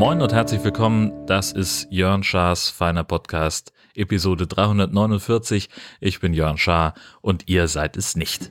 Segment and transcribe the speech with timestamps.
[0.00, 1.26] Moin und herzlich willkommen.
[1.26, 5.68] Das ist Jörn Schars feiner Podcast, Episode 349.
[6.00, 8.50] Ich bin Jörn Schaar und ihr seid es nicht.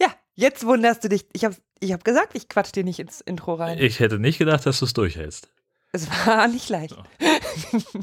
[0.00, 1.26] Ja, jetzt wunderst du dich.
[1.34, 3.78] Ich habe ich hab gesagt, ich quatsch dir nicht ins Intro rein.
[3.78, 5.53] Ich hätte nicht gedacht, dass du es durchhältst.
[5.94, 6.96] Es war nicht leicht.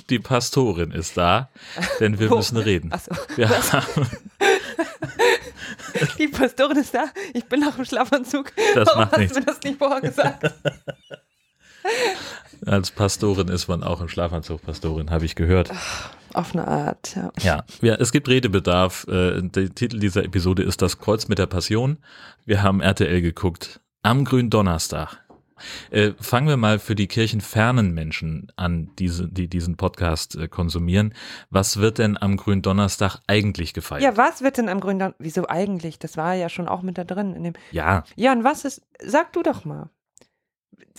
[0.09, 1.49] Die Pastorin ist da,
[1.99, 2.37] denn wir Wo?
[2.37, 2.89] müssen reden.
[2.93, 3.11] Achso.
[3.35, 3.85] Wir haben,
[6.17, 7.07] Die Pastorin ist da.
[7.33, 8.53] Ich bin noch im Schlafanzug.
[8.75, 9.33] Das Warum macht hast nichts.
[9.33, 10.53] du mir das nicht vorher gesagt?
[12.65, 15.69] als Pastorin ist man auch im Schlafanzug Pastorin, habe ich gehört.
[16.33, 17.31] Auf eine Art, ja.
[17.41, 19.05] Ja, ja, es gibt Redebedarf.
[19.09, 21.97] Äh, Der Titel dieser Episode ist Das Kreuz mit der Passion.
[22.45, 25.17] Wir haben RTL geguckt am Gründonnerstag.
[25.89, 31.13] Äh, fangen wir mal für die kirchenfernen Menschen an, diese, die diesen Podcast äh, konsumieren.
[31.49, 34.03] Was wird denn am Gründonnerstag eigentlich gefeiert?
[34.03, 35.23] Ja, was wird denn am Gründonnerstag?
[35.23, 35.99] Wieso eigentlich?
[35.99, 37.33] Das war ja schon auch mit da drin.
[37.33, 38.81] In dem ja, ja, und was ist.
[39.03, 39.89] Sag du doch mal.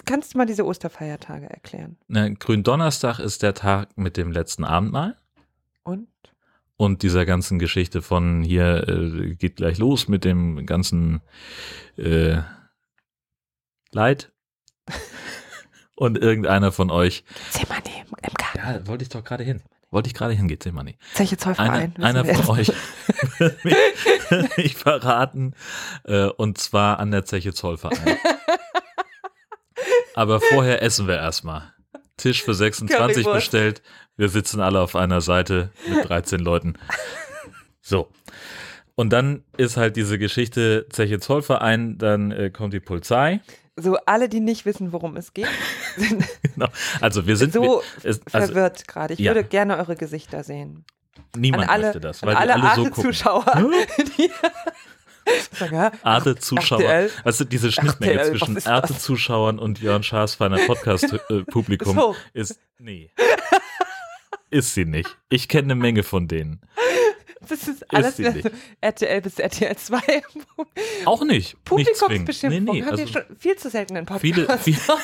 [0.05, 1.97] Kannst du mal diese Osterfeiertage erklären?
[2.08, 5.17] ne, Gründonnerstag ist der Tag mit dem letzten Abendmahl.
[5.84, 6.08] Und?
[6.83, 11.20] und dieser ganzen Geschichte von hier äh, geht gleich los mit dem ganzen
[11.97, 12.39] äh,
[13.92, 14.31] Leid.
[15.95, 17.25] Und irgendeiner von euch.
[17.51, 18.59] Zimmerni im Garten.
[18.59, 19.62] Ja, wollte ich doch gerade hin.
[19.91, 20.97] Wollte ich gerade hingehen, Zimmerni.
[21.12, 21.95] Zeche Zollverein.
[21.97, 22.73] Einer, einer von euch
[23.39, 23.77] wird mir
[24.57, 25.55] nicht verraten.
[26.05, 28.17] Äh, und zwar an der Zeche Zollverein.
[30.15, 31.73] Aber vorher essen wir erstmal.
[32.17, 33.35] Tisch für 26 Currywurst.
[33.35, 33.83] bestellt.
[34.17, 36.75] Wir sitzen alle auf einer Seite mit 13 Leuten.
[37.81, 38.11] So.
[38.95, 43.41] Und dann ist halt diese Geschichte Zeche Zollverein, dann äh, kommt die Polizei.
[43.77, 45.48] So, alle, die nicht wissen, worum es geht,
[45.97, 46.69] sind Genau.
[47.01, 49.14] Also wir sind so es, also verwirrt gerade.
[49.14, 49.34] Ich ja.
[49.34, 50.84] würde gerne eure Gesichter sehen.
[51.37, 53.12] niemand an alle, möchte das, weil alle alle so gucken.
[54.19, 54.31] Die
[55.70, 57.09] ja, Arte-Zuschauer.
[57.25, 58.67] Weißt du, diese Schnittmenge RTL, zwischen?
[58.67, 62.17] Arte-Zuschauern und Jörn Schaas feiner Podcast-Publikum So.
[62.33, 63.11] ist, nee.
[64.52, 65.18] Ist sie nicht.
[65.29, 66.61] Ich kenne eine Menge von denen.
[67.48, 68.45] das ist alles sie wieder nicht.
[68.45, 69.98] so RTL bis RTL 2.
[71.07, 71.57] Auch nicht.
[71.64, 72.86] Publikumsbeschimpfung Nee, nee.
[72.86, 74.64] haben wir Also schon viel zu selten in Podcasts.
[74.64, 74.98] viele, viele,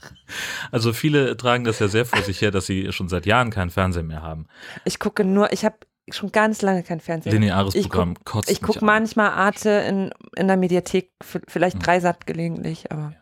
[0.72, 3.70] also viele tragen das ja sehr vor sich her, dass sie schon seit Jahren keinen
[3.70, 4.46] Fernseher mehr haben.
[4.84, 5.76] Ich gucke nur, ich habe
[6.10, 7.32] schon ganz lange kein Fernsehen.
[7.32, 8.86] Lineares Ich Programm kotzt Ich gucke an.
[8.86, 11.10] manchmal Arte in, in der Mediathek,
[11.48, 11.82] vielleicht Hm.
[11.82, 13.14] Dreisat gelegentlich, aber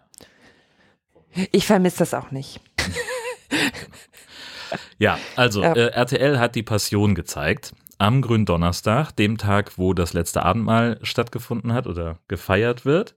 [1.53, 2.61] ich vermisse das auch nicht.
[4.99, 5.73] Ja, also Ja.
[5.73, 11.73] Äh, RTL hat die Passion gezeigt am Gründonnerstag, dem Tag, wo das letzte Abendmahl stattgefunden
[11.73, 13.15] hat oder gefeiert wird.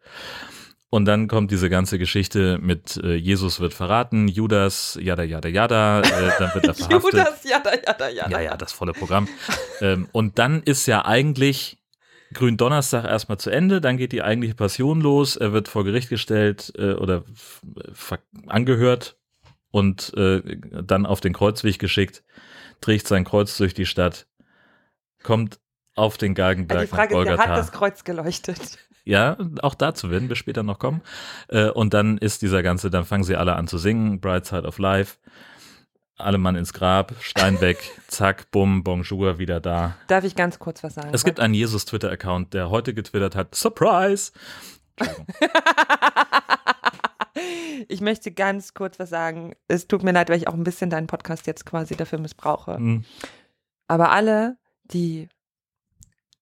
[0.91, 6.01] Und dann kommt diese ganze Geschichte mit äh, Jesus wird verraten, Judas, jada, jada, jada,
[6.01, 7.13] äh, dann wird er verhaftet.
[7.13, 9.27] Judas, ja, da, ja, da, ja, Ja, das volle Programm.
[9.81, 11.79] ähm, und dann ist ja eigentlich
[12.33, 16.71] Gründonnerstag erstmal zu Ende, dann geht die eigentliche Passion los, er wird vor Gericht gestellt
[16.77, 17.23] äh, oder
[18.47, 19.17] angehört
[19.75, 20.41] und äh,
[20.83, 22.23] dann auf den Kreuzweg geschickt,
[22.79, 24.25] trägt sein Kreuz durch die Stadt,
[25.21, 25.59] kommt
[25.95, 28.77] auf den Die Galgenberg nach Frage ist, hat das Kreuz geleuchtet?
[29.03, 31.01] Ja, auch dazu werden wir später noch kommen.
[31.49, 34.63] Äh, und dann ist dieser ganze, dann fangen sie alle an zu singen, Bright Side
[34.63, 35.17] of Life.
[36.15, 39.97] Alle Mann ins Grab, Stein weg, zack, bumm, bonjour, wieder da.
[40.07, 41.09] Darf ich ganz kurz was sagen?
[41.11, 44.31] Es gibt einen Jesus-Twitter-Account, der heute getwittert hat, Surprise!
[47.87, 49.55] ich möchte ganz kurz was sagen.
[49.67, 52.75] Es tut mir leid, weil ich auch ein bisschen deinen Podcast jetzt quasi dafür missbrauche.
[52.75, 53.05] Hm,
[53.87, 55.29] Aber alle, die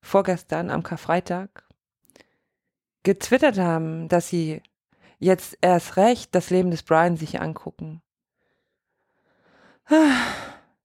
[0.02, 1.66] vorgestern am Karfreitag
[3.04, 4.62] getwittert haben, dass sie
[5.20, 8.02] jetzt erst recht das Leben des Brian sich angucken.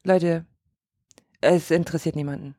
[0.05, 0.47] Leute,
[1.41, 2.57] es interessiert niemanden.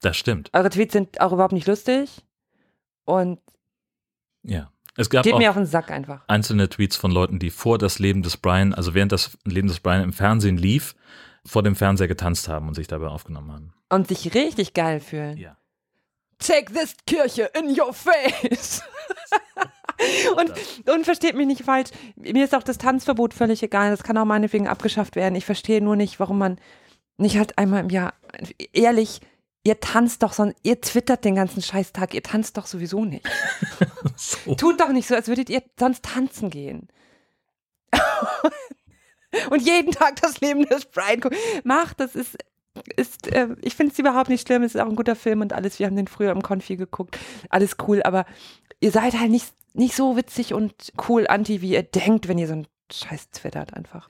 [0.00, 2.24] Das stimmt, Eure Tweets sind auch überhaupt nicht lustig
[3.04, 3.40] und
[4.42, 4.72] ja.
[4.98, 6.22] Es gab geht auch mir auf den Sack einfach.
[6.26, 9.78] einzelne Tweets von Leuten, die vor das Leben des Brian, also während das Leben des
[9.78, 10.96] Brian im Fernsehen lief,
[11.46, 13.72] vor dem Fernseher getanzt haben und sich dabei aufgenommen haben.
[13.90, 15.36] Und sich richtig geil fühlen.
[15.36, 15.56] Ja.
[16.40, 18.82] Take this Kirche in your face.
[20.36, 20.52] und,
[20.92, 23.90] und versteht mich nicht falsch, mir ist auch das Tanzverbot völlig egal.
[23.90, 25.36] Das kann auch meinetwegen abgeschafft werden.
[25.36, 26.58] Ich verstehe nur nicht, warum man
[27.18, 28.14] nicht halt einmal im Jahr,
[28.72, 29.20] ehrlich,
[29.68, 33.28] ihr tanzt doch, sonst, ihr twittert den ganzen Scheißtag, ihr tanzt doch sowieso nicht.
[34.16, 34.54] So.
[34.56, 36.88] Tut doch nicht so, als würdet ihr sonst tanzen gehen.
[39.50, 41.36] Und jeden Tag das Leben des Brian gucken.
[41.62, 42.38] Macht, das ist,
[42.96, 45.52] ist äh, ich finde es überhaupt nicht schlimm, es ist auch ein guter Film und
[45.52, 45.78] alles.
[45.78, 47.18] Wir haben den früher im Konfi geguckt.
[47.50, 48.24] Alles cool, aber
[48.80, 52.46] ihr seid halt nicht, nicht so witzig und cool anti, wie ihr denkt, wenn ihr
[52.46, 54.08] so einen Scheiß twittert einfach.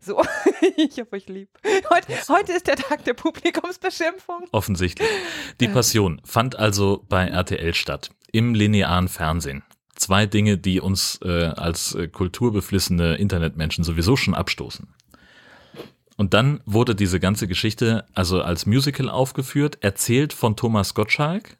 [0.00, 0.22] So,
[0.76, 1.50] ich hab euch lieb.
[1.90, 4.44] Heute, heute ist der Tag der Publikumsbeschimpfung.
[4.50, 5.08] Offensichtlich.
[5.60, 9.62] Die Passion fand also bei RTL statt, im linearen Fernsehen.
[9.94, 14.88] Zwei Dinge, die uns äh, als äh, kulturbeflissene Internetmenschen sowieso schon abstoßen.
[16.16, 21.58] Und dann wurde diese ganze Geschichte also als Musical aufgeführt, erzählt von Thomas Gottschalk.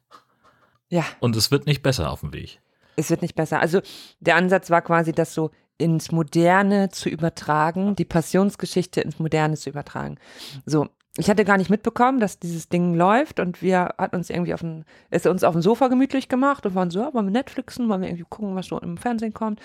[0.88, 1.04] Ja.
[1.20, 2.60] Und es wird nicht besser auf dem Weg.
[2.96, 3.60] Es wird nicht besser.
[3.60, 3.80] Also
[4.20, 9.70] der Ansatz war quasi, das so ins Moderne zu übertragen, die Passionsgeschichte ins Moderne zu
[9.70, 10.18] übertragen.
[10.66, 14.54] So, ich hatte gar nicht mitbekommen, dass dieses Ding läuft und wir hatten uns irgendwie
[14.54, 17.32] auf dem, ist uns auf dem Sofa gemütlich gemacht und waren so, ja, wollen wir
[17.32, 19.60] Netflixen, wollen wir irgendwie gucken, was so im Fernsehen kommt.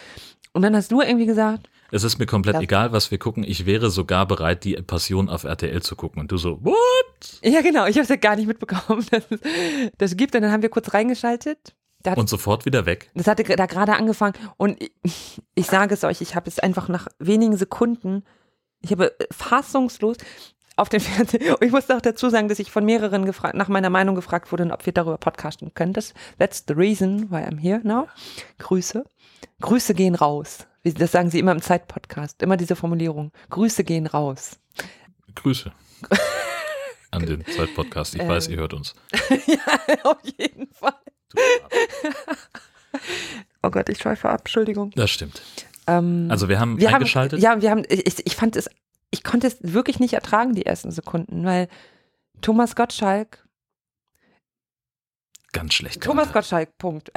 [0.53, 3.43] Und dann hast du irgendwie gesagt, Es ist mir komplett egal, was wir gucken.
[3.43, 6.21] Ich wäre sogar bereit, die Passion auf RTL zu gucken.
[6.21, 7.41] Und du so, what?
[7.43, 9.39] ja genau, ich habe es ja gar nicht mitbekommen, dass es
[9.97, 10.33] das gibt.
[10.33, 11.75] Und dann haben wir kurz reingeschaltet.
[12.11, 13.09] Hat Und sofort wieder weg.
[13.13, 16.87] Das hatte da gerade angefangen und ich, ich sage es euch, ich habe es einfach
[16.87, 18.23] nach wenigen Sekunden,
[18.81, 20.17] ich habe fassungslos
[20.75, 23.89] auf den Fernseher, und ich muss auch dazu sagen, dass ich von mehreren nach meiner
[23.89, 25.93] Meinung gefragt wurde, und ob wir darüber podcasten können.
[25.93, 28.07] Das, that's the reason why I'm here now.
[28.59, 29.05] Grüße.
[29.61, 30.67] Grüße gehen raus.
[30.83, 32.43] Das sagen sie immer im Zeitpodcast.
[32.43, 33.31] Immer diese Formulierung.
[33.49, 34.59] Grüße gehen raus.
[35.33, 35.71] Grüße.
[37.11, 38.15] An den Zeitpodcast.
[38.15, 38.93] Ich weiß, ihr hört uns.
[39.47, 39.57] ja,
[40.03, 40.93] auf jeden Fall.
[43.61, 44.91] Oh Gott, ich schweife ab, Entschuldigung.
[44.95, 45.41] Das stimmt.
[45.87, 47.43] Ähm, Also wir haben wir eingeschaltet.
[47.43, 48.69] Haben, ja, wir haben, ich, ich fand es,
[49.09, 51.67] ich konnte es wirklich nicht ertragen, die ersten Sekunden, weil
[52.41, 53.43] Thomas Gottschalk,
[55.51, 56.03] Ganz schlecht.
[56.03, 56.33] Thomas gemacht.
[56.33, 57.11] Gottschalk, Punkt.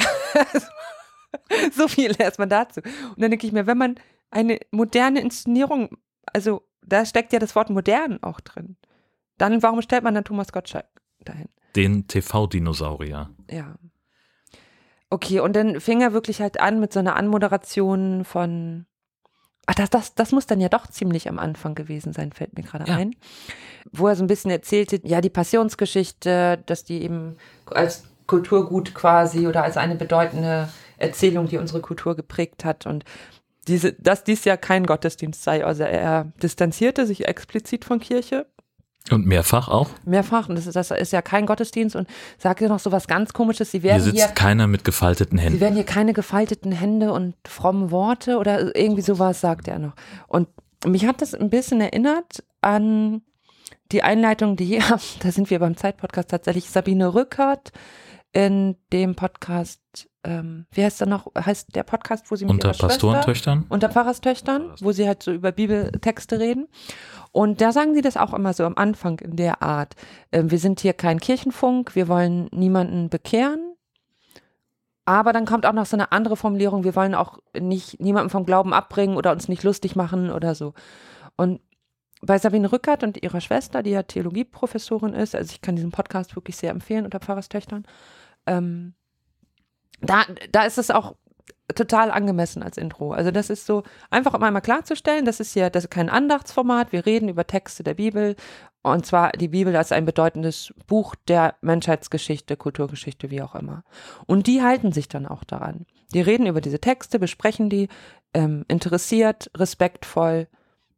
[1.73, 2.81] so viel erstmal dazu.
[2.82, 3.97] Und dann denke ich mir, wenn man
[4.31, 5.99] eine moderne Inszenierung,
[6.32, 8.76] also da steckt ja das Wort modern auch drin,
[9.38, 10.87] dann warum stellt man dann Thomas Gottschalk
[11.25, 11.49] dahin?
[11.76, 13.29] Den TV-Dinosaurier.
[13.50, 13.75] Ja.
[15.10, 18.87] Okay, und dann fing er wirklich halt an mit so einer Anmoderation von.
[19.66, 22.62] Ach, das, das, das muss dann ja doch ziemlich am Anfang gewesen sein, fällt mir
[22.64, 22.96] gerade Ja.
[22.96, 23.14] ein.
[23.93, 29.46] Wo er so ein bisschen erzählte, ja, die Passionsgeschichte, dass die eben als Kulturgut quasi
[29.46, 30.69] oder als eine bedeutende
[30.99, 33.05] Erzählung, die unsere Kultur geprägt hat und
[33.66, 35.64] diese, dass dies ja kein Gottesdienst sei.
[35.64, 38.46] Also er distanzierte sich explizit von Kirche
[39.10, 39.90] Und mehrfach auch.
[40.05, 42.08] mehrfach und das ist, das ist ja kein Gottesdienst und
[42.38, 45.44] sagte noch so was ganz komisches, sie Hier werden sitzt hier keiner mit gefalteten Sie
[45.44, 45.60] Händen.
[45.60, 49.94] werden hier keine gefalteten Hände und frommen Worte oder irgendwie sowas, sagte er noch.
[50.26, 50.49] Und
[50.84, 53.22] mich hat das ein bisschen erinnert an
[53.93, 57.72] die Einleitung, die, ja, da sind wir beim Zeitpodcast tatsächlich, Sabine Rückert
[58.32, 59.81] in dem Podcast,
[60.25, 63.67] ähm, wie heißt der noch, heißt der Podcast, wo sie mit Unter Pastorentöchtern.
[63.69, 66.67] unter Pfarrerstöchtern, wo sie halt so über Bibeltexte reden.
[67.32, 69.94] Und da sagen sie das auch immer so am Anfang in der Art.
[70.32, 73.75] Ähm, wir sind hier kein Kirchenfunk, wir wollen niemanden bekehren.
[75.05, 78.44] Aber dann kommt auch noch so eine andere Formulierung, wir wollen auch nicht niemanden vom
[78.44, 80.75] Glauben abbringen oder uns nicht lustig machen oder so.
[81.37, 81.61] Und
[82.20, 86.37] bei Sabine Rückert und ihrer Schwester, die ja Theologieprofessorin ist, also ich kann diesen Podcast
[86.37, 87.87] wirklich sehr empfehlen unter Pfarrerstöchtern,
[88.47, 88.94] ähm,
[90.00, 91.14] da, da ist es auch
[91.74, 93.12] total angemessen als Intro.
[93.12, 96.92] Also das ist so einfach um einmal klarzustellen, das ist ja das ist kein Andachtsformat,
[96.92, 98.36] wir reden über Texte der Bibel
[98.82, 103.84] und zwar die Bibel als ein bedeutendes Buch der Menschheitsgeschichte, Kulturgeschichte, wie auch immer.
[104.26, 105.84] Und die halten sich dann auch daran.
[106.14, 107.88] Die reden über diese Texte, besprechen die,
[108.34, 110.48] ähm, interessiert, respektvoll,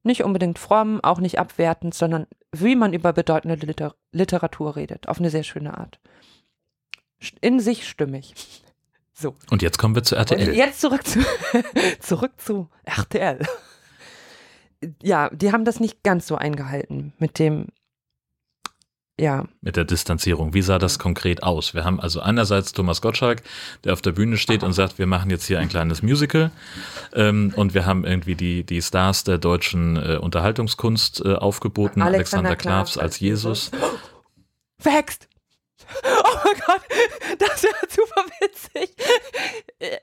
[0.02, 5.18] nicht unbedingt fromm, auch nicht abwertend, sondern wie man über bedeutende Liter Literatur redet, auf
[5.18, 6.00] eine sehr schöne Art.
[7.40, 8.34] In sich stimmig.
[9.20, 9.36] So.
[9.50, 10.54] Und jetzt kommen wir zu Und RTL.
[10.54, 11.20] jetzt zurück zu,
[12.00, 13.46] zurück zu RTL.
[15.02, 17.66] Ja, die haben das nicht ganz so eingehalten mit dem,
[19.20, 20.54] ja, mit der Distanzierung.
[20.54, 21.74] Wie sah das konkret aus?
[21.74, 23.42] Wir haben also einerseits Thomas Gottschalk,
[23.84, 26.50] der auf der Bühne steht und sagt, wir machen jetzt hier ein kleines Musical.
[27.12, 32.00] Ähm, und wir haben irgendwie die, die Stars der deutschen äh, Unterhaltungskunst äh, aufgeboten.
[32.00, 33.70] Alexander, Klavs als Jesus.
[34.78, 35.29] Verhext!
[36.04, 36.80] Oh mein Gott,
[37.38, 38.94] das wäre super witzig.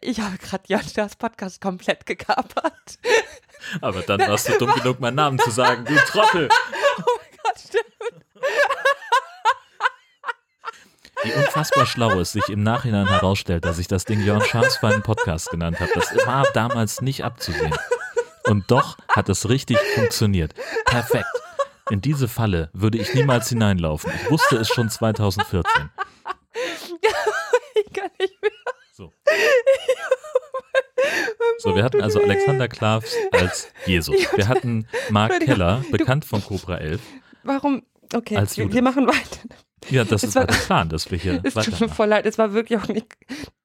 [0.01, 2.99] Ich habe gerade Jan Stars Podcast komplett gekapert.
[3.81, 5.85] Aber dann warst du dumm genug, meinen Namen zu sagen.
[5.85, 6.49] Du Trottel!
[6.99, 8.25] Oh mein Gott, stimmt.
[11.23, 14.87] Wie unfassbar schlau es sich im Nachhinein herausstellt, dass ich das Ding Jörn Schaas für
[14.87, 15.91] einen Podcast genannt habe.
[15.93, 17.73] Das war damals nicht abzusehen.
[18.45, 20.53] Und doch hat es richtig funktioniert.
[20.85, 21.27] Perfekt.
[21.89, 24.11] In diese Falle würde ich niemals hineinlaufen.
[24.23, 25.89] Ich wusste es schon 2014.
[27.85, 28.51] Ich kann nicht mehr.
[28.93, 29.13] So.
[31.59, 34.15] So, wir hatten also Alexander Klavs als Jesus.
[34.35, 35.39] Wir hatten Mark.
[35.39, 36.99] Keller, bekannt von Cobra 11.
[37.43, 37.83] Warum?
[38.13, 38.75] Okay, Als wir, Jude.
[38.75, 39.39] wir machen weiter.
[39.89, 42.25] Ja, das Es ist war- der Plan, dass wir hier Es tut mir voll leid,
[42.25, 43.07] es war wirklich auch nicht.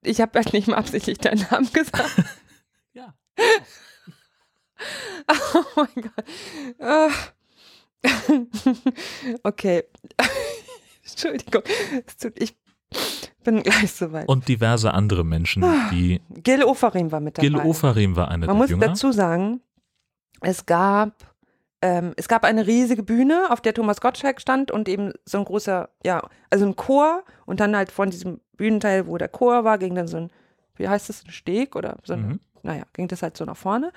[0.03, 2.11] Ich habe halt nicht mal absichtlich deinen Namen gesagt.
[2.93, 3.15] Ja.
[5.55, 6.25] Oh mein Gott.
[8.05, 8.11] Ah.
[9.43, 9.85] Okay.
[11.05, 11.63] Entschuldigung.
[12.21, 12.57] Tut, ich
[13.45, 14.29] bin gleich soweit.
[14.29, 16.21] Und diverse andere Menschen, die.
[16.43, 17.49] Gil Ofarim war mit dabei.
[17.49, 18.89] Gil Ofarim war einer Man muss Jünger.
[18.89, 19.61] dazu sagen,
[20.41, 21.35] es gab,
[21.81, 25.45] ähm, es gab eine riesige Bühne, auf der Thomas Gottschalk stand und eben so ein
[25.45, 29.79] großer, ja, also ein Chor und dann halt von diesem Bühnenteil, wo der Chor war,
[29.79, 30.31] ging dann so ein,
[30.77, 32.41] wie heißt das, ein Steg oder so ein, Mhm.
[32.63, 33.93] Naja, ging das halt so nach vorne.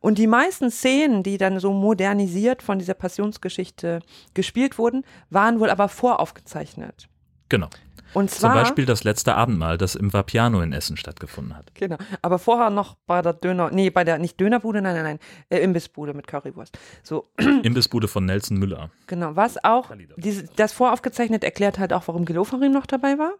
[0.00, 4.00] Und die meisten Szenen, die dann so modernisiert von dieser Passionsgeschichte
[4.34, 7.08] gespielt wurden, waren wohl aber voraufgezeichnet.
[7.48, 7.68] Genau.
[8.14, 11.74] Und Zum zwar, Beispiel das letzte Abendmahl, das im Vapiano in Essen stattgefunden hat.
[11.74, 11.96] Genau.
[12.22, 15.18] Aber vorher noch bei der Döner, nee, bei der, nicht Dönerbude, nein, nein, nein,
[15.50, 16.78] äh, Imbissbude mit Currywurst.
[17.02, 17.28] So,
[17.64, 18.90] Imbissbude von Nelson Müller.
[19.08, 19.34] genau.
[19.34, 23.32] Was auch, diese, das voraufgezeichnet erklärt halt auch, warum Gelofarim noch dabei war.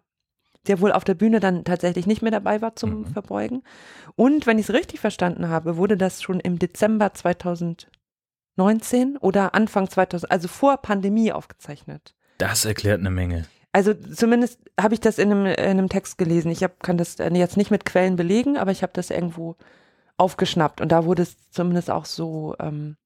[0.67, 3.07] Der wohl auf der Bühne dann tatsächlich nicht mehr dabei war zum Mhm.
[3.07, 3.63] Verbeugen.
[4.17, 9.89] Und wenn ich es richtig verstanden habe, wurde das schon im Dezember 2019 oder Anfang
[9.89, 12.15] 2000, also vor Pandemie aufgezeichnet.
[12.39, 13.47] Das erklärt eine Menge.
[13.73, 16.51] Also zumindest habe ich das in einem, in einem Text gelesen.
[16.51, 19.57] Ich hab, kann das jetzt nicht mit Quellen belegen, aber ich habe das irgendwo
[20.17, 20.81] aufgeschnappt.
[20.81, 22.97] Und da wurde es zumindest auch so, ähm,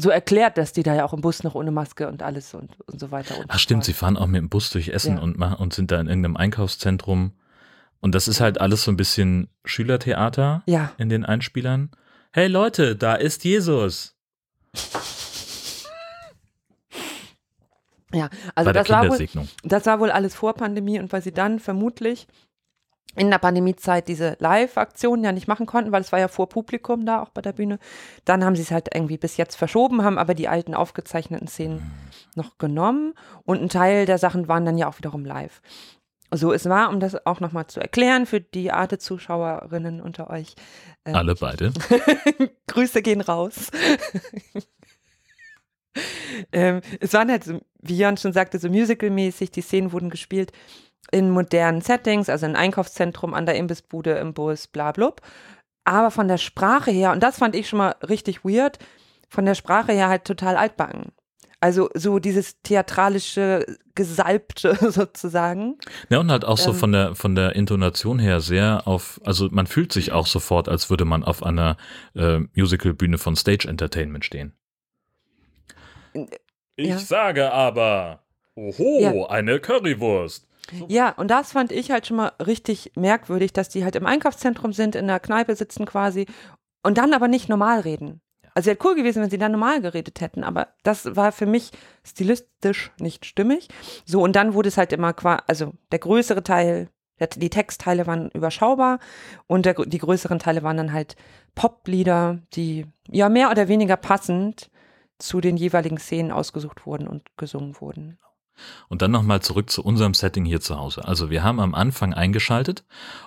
[0.00, 2.80] so erklärt, dass die da ja auch im Bus noch ohne Maske und alles und,
[2.86, 3.36] und so weiter.
[3.36, 5.22] Und Ach stimmt, sie fahren auch mit dem Bus durch Essen Ja.
[5.22, 7.32] und, machen, und sind da in irgendeinem Einkaufszentrum.
[8.00, 11.90] Und das ist halt alles so ein bisschen Schülertheater Ja, in den Einspielern.
[12.32, 14.14] Hey Leute, da ist Jesus.
[18.14, 18.28] ja.
[18.54, 19.26] Also das war, wohl,
[19.64, 22.28] das war wohl alles vor Pandemie und weil sie dann vermutlich
[23.18, 27.04] in der Pandemiezeit diese Live-Aktionen ja nicht machen konnten, weil es war ja vor Publikum
[27.04, 27.78] da auch bei der Bühne.
[28.24, 31.90] Dann haben sie es halt irgendwie bis jetzt verschoben, haben aber die alten aufgezeichneten Szenen
[32.34, 35.60] noch genommen und ein Teil der Sachen waren dann ja auch wiederum live.
[36.30, 40.54] So, es war, um das auch nochmal zu erklären für die Arte-Zuschauerinnen unter euch.
[41.06, 41.72] ähm, Alle beide.
[42.66, 43.70] Grüße gehen raus.
[46.52, 49.50] ähm, es waren halt, so, wie Jan schon sagte, so musicalmäßig.
[49.52, 50.52] Die Szenen wurden gespielt
[51.10, 55.20] in modernen Settings, also im Einkaufszentrum, an der Imbissbude, im Bus, bla blub.
[55.84, 58.78] Aber von der Sprache her, und das fand ich schon mal richtig weird,
[59.28, 61.12] von der Sprache her halt total altbacken.
[61.60, 63.64] Also so dieses theatralische,
[63.94, 65.76] gesalbte sozusagen.
[66.08, 66.76] Ja, und halt auch so Ähm.
[66.76, 70.88] von der, von der Intonation her sehr auf, also man fühlt sich auch sofort, als
[70.88, 71.76] würde man auf einer
[72.14, 74.52] äh, Musicalbühne von Stage Entertainment stehen.
[76.76, 76.98] Ich Ja.
[76.98, 78.22] sage aber,
[78.54, 79.28] oho, Ja.
[79.30, 80.47] eine Currywurst.
[80.88, 84.72] Ja, und das fand ich halt schon mal richtig merkwürdig, dass die halt im Einkaufszentrum
[84.72, 86.26] sind, in der Kneipe sitzen quasi
[86.82, 88.20] und dann aber nicht normal reden.
[88.54, 91.70] Also wäre cool gewesen, wenn sie dann normal geredet hätten, aber das war für mich
[92.04, 93.68] stilistisch nicht stimmig.
[94.04, 96.88] So, und dann wurde es halt immer quasi, also der größere Teil,
[97.36, 98.98] die Textteile waren überschaubar
[99.46, 101.16] und der, die größeren Teile waren dann halt
[101.54, 104.70] Poplieder, die ja mehr oder weniger passend
[105.18, 108.18] zu den jeweiligen Szenen ausgesucht wurden und gesungen wurden.
[108.88, 111.04] Und dann nochmal zurück zu unserem Setting hier zu Hause.
[111.06, 112.84] Also wir haben am Anfang eingeschaltet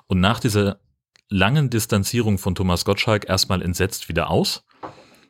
[0.08, 0.80] und nach dieser
[1.30, 4.66] langen Distanzierung von Thomas Gottschalk erstmal entsetzt wieder aus.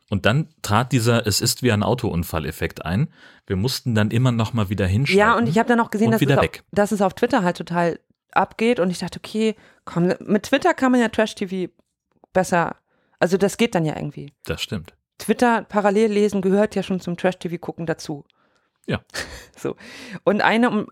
[0.10, 3.08] Und dann trat dieser Es ist wie ein Autounfall-Effekt ein.
[3.48, 5.20] Wir mussten dann immer noch mal wieder hinschalten.
[5.20, 7.56] Ja, und ich habe dann auch gesehen, dass es, auf, dass es auf Twitter halt
[7.56, 7.98] total
[8.32, 9.56] abgeht und ich dachte, okay,
[9.86, 11.72] komm, mit Twitter kann man ja Trash-TV
[12.34, 12.76] besser,
[13.20, 14.34] also das geht dann ja irgendwie.
[14.46, 14.94] Das stimmt.
[15.18, 18.26] Twitter parallel lesen gehört ja schon zum Trash-TV gucken dazu.
[18.88, 19.00] Ja.
[19.58, 19.76] So.
[20.24, 20.88] Und eine, um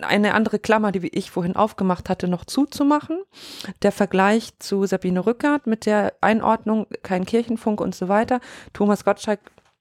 [0.00, 3.20] eine andere Klammer, die ich vorhin aufgemacht hatte, noch zuzumachen.
[3.82, 8.40] Der Vergleich zu Sabine Rückert mit der Einordnung, kein Kirchenfunk und so weiter.
[8.72, 9.40] Thomas Gottschalk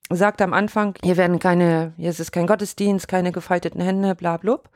[0.09, 4.35] sagte am Anfang, hier werden keine, hier ist es kein Gottesdienst, keine gefalteten Hände, bla
[4.35, 4.69] blub.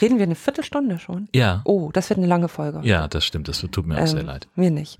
[0.00, 1.28] Reden wir eine Viertelstunde schon?
[1.32, 2.80] Ja, Oh, das wird eine lange Folge.
[2.82, 3.46] ja, das stimmt.
[3.46, 4.48] Das tut mir auch sehr Ähm, leid.
[4.56, 4.98] Mir nicht.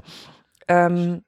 [0.69, 1.25] Ähm,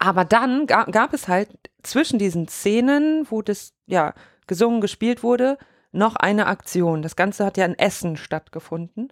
[0.00, 1.48] aber dann ga, gab es halt
[1.84, 4.14] zwischen diesen Szenen, wo das ja
[4.46, 5.58] gesungen, gespielt wurde,
[5.92, 7.02] noch eine Aktion.
[7.02, 9.08] Das Ganze hat ja in Essen stattgefunden.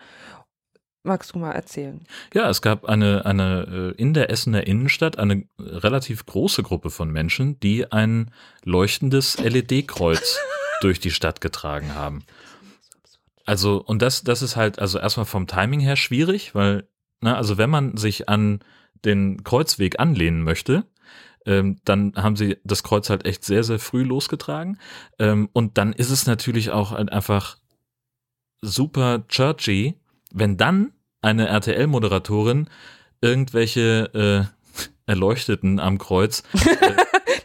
[1.03, 2.05] Magst du mal erzählen?
[2.35, 7.11] Ja, es gab eine, eine äh, in der Essener Innenstadt eine relativ große Gruppe von
[7.11, 8.31] Menschen, die ein
[8.65, 10.39] leuchtendes LED-Kreuz
[10.83, 12.25] durch die Stadt getragen haben.
[13.47, 16.87] Also, und das, das ist halt, also erstmal vom Timing her schwierig, weil,
[17.21, 18.61] na, also wenn man sich an
[19.05, 20.85] den Kreuzweg anlehnen möchte,
[21.47, 24.79] ähm, dann haben sie das Kreuz halt echt sehr, sehr früh losgetragen.
[25.19, 27.59] Ähm, und dann ist es natürlich auch einfach
[28.63, 29.95] super churchy,
[30.33, 30.93] wenn dann
[31.23, 32.69] eine RTL-Moderatorin
[33.21, 36.43] irgendwelche äh, Erleuchteten am Kreuz,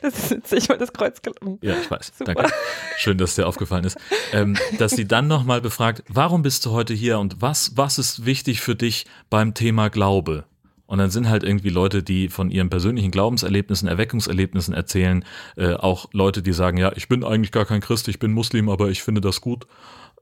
[0.05, 1.57] Das ist witzig, weil das Kreuz gelungen.
[1.63, 2.35] ja, ich weiß, Super.
[2.35, 2.53] danke,
[2.97, 3.97] schön, dass dir aufgefallen ist,
[4.33, 8.23] ähm, dass sie dann nochmal befragt, warum bist du heute hier und was, was ist
[8.23, 10.45] wichtig für dich beim Thema Glaube?
[10.87, 15.25] Und dann sind halt irgendwie Leute, die von ihren persönlichen Glaubenserlebnissen, Erweckungserlebnissen erzählen,
[15.57, 18.69] äh, auch Leute, die sagen, ja, ich bin eigentlich gar kein Christ, ich bin Muslim,
[18.69, 19.65] aber ich finde das gut.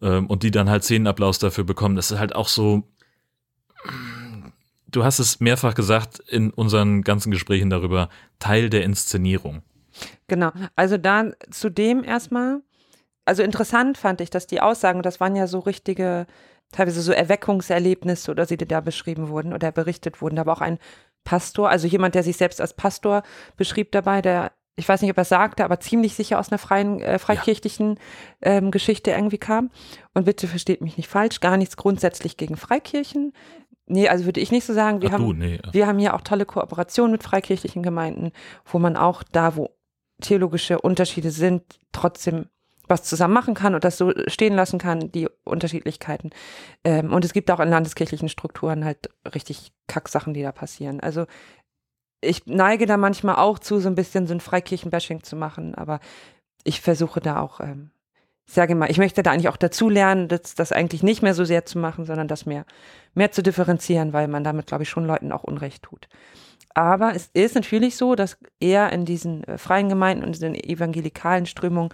[0.01, 1.95] Ähm, und die dann halt Szenenapplaus dafür bekommen.
[1.95, 2.83] Das ist halt auch so,
[4.87, 9.63] du hast es mehrfach gesagt in unseren ganzen Gesprächen darüber, Teil der Inszenierung.
[10.27, 10.51] Genau.
[10.75, 12.61] Also da zudem erstmal,
[13.25, 16.25] also interessant fand ich, dass die Aussagen, das waren ja so richtige,
[16.73, 20.35] teilweise so Erweckungserlebnisse oder sie da beschrieben wurden oder berichtet wurden.
[20.35, 20.79] Da war auch ein
[21.23, 23.23] Pastor, also jemand, der sich selbst als Pastor
[23.55, 26.99] beschrieb dabei, der ich weiß nicht, ob er sagte, aber ziemlich sicher aus einer freien,
[26.99, 27.99] äh, freikirchlichen
[28.41, 29.69] ähm, Geschichte irgendwie kam.
[30.15, 33.33] Und bitte versteht mich nicht falsch, gar nichts grundsätzlich gegen Freikirchen.
[33.85, 35.01] Nee, also würde ich nicht so sagen.
[35.01, 35.59] Wir, Ach haben, du, nee.
[35.71, 38.31] wir haben hier auch tolle Kooperationen mit freikirchlichen Gemeinden,
[38.65, 39.69] wo man auch da, wo
[40.21, 42.47] theologische Unterschiede sind, trotzdem
[42.87, 46.31] was zusammen machen kann und das so stehen lassen kann, die Unterschiedlichkeiten.
[46.83, 50.99] Ähm, und es gibt auch in landeskirchlichen Strukturen halt richtig Kacksachen, die da passieren.
[50.99, 51.25] Also
[52.21, 55.99] ich neige da manchmal auch zu, so ein bisschen so ein Freikirchenbashing zu machen, aber
[56.63, 57.91] ich versuche da auch, ähm,
[58.45, 61.33] ich sage mal, ich möchte da eigentlich auch dazu lernen, das, das eigentlich nicht mehr
[61.33, 62.65] so sehr zu machen, sondern das mehr,
[63.13, 66.07] mehr zu differenzieren, weil man damit, glaube ich, schon Leuten auch Unrecht tut.
[66.73, 70.55] Aber es ist natürlich so, dass eher in diesen äh, freien Gemeinden und in den
[70.55, 71.93] evangelikalen Strömungen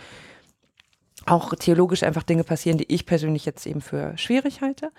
[1.30, 4.92] auch theologisch einfach Dinge passieren, die ich persönlich jetzt eben für schwierig halte.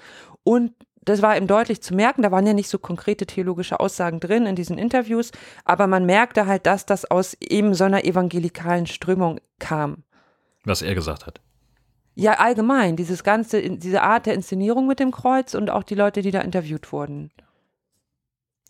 [0.44, 0.72] Und
[1.02, 4.46] das war eben deutlich zu merken, da waren ja nicht so konkrete theologische Aussagen drin
[4.46, 5.30] in diesen Interviews,
[5.64, 10.04] aber man merkte halt, dass das aus eben so einer evangelikalen Strömung kam.
[10.64, 11.40] Was er gesagt hat.
[12.14, 16.20] Ja, allgemein, dieses ganze, diese Art der Inszenierung mit dem Kreuz und auch die Leute,
[16.20, 17.30] die da interviewt wurden.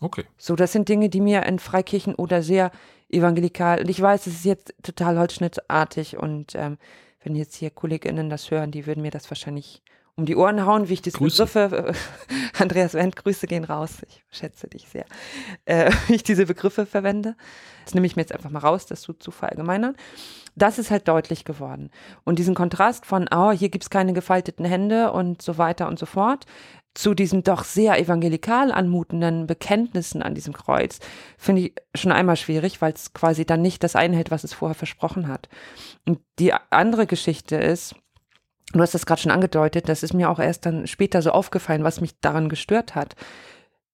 [0.00, 0.24] Okay.
[0.38, 2.70] So, das sind Dinge, die mir in Freikirchen oder sehr
[3.08, 6.78] evangelikal, und ich weiß, es ist jetzt total holzschnittartig und ähm,
[7.22, 9.82] wenn jetzt hier KollegInnen das hören, die würden mir das wahrscheinlich
[10.16, 11.46] um die Ohren hauen, wie ich diese Grüße.
[11.46, 11.92] Begriffe,
[12.58, 15.06] Andreas Wendt, Grüße gehen raus, ich schätze dich sehr,
[15.64, 17.36] äh, wie ich diese Begriffe verwende.
[17.84, 19.96] Das nehme ich mir jetzt einfach mal raus, das zu, zu verallgemeinern.
[20.56, 21.90] Das ist halt deutlich geworden.
[22.24, 26.06] Und diesen Kontrast von, oh, hier gibt's keine gefalteten Hände und so weiter und so
[26.06, 26.44] fort,
[26.94, 30.98] zu diesen doch sehr evangelikal anmutenden Bekenntnissen an diesem Kreuz,
[31.38, 34.74] finde ich schon einmal schwierig, weil es quasi dann nicht das einhält, was es vorher
[34.74, 35.48] versprochen hat.
[36.06, 37.94] Und die andere Geschichte ist,
[38.72, 41.84] du hast das gerade schon angedeutet, das ist mir auch erst dann später so aufgefallen,
[41.84, 43.14] was mich daran gestört hat.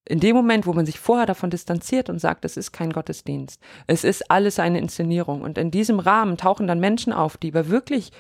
[0.09, 3.61] In dem Moment, wo man sich vorher davon distanziert und sagt, es ist kein Gottesdienst,
[3.89, 7.69] es ist alles eine Inszenierung und in diesem Rahmen tauchen dann Menschen auf, die aber
[7.69, 8.13] wirklich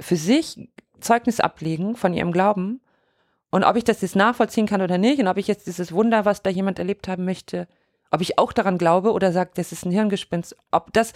[0.00, 0.68] für sich
[1.00, 2.80] Zeugnis ablegen von ihrem Glauben
[3.52, 6.24] und ob ich das jetzt nachvollziehen kann oder nicht und ob ich jetzt dieses Wunder,
[6.24, 7.68] was da jemand erlebt haben möchte,
[8.10, 11.12] ob ich auch daran glaube oder sage, das ist ein Hirngespinst, ob das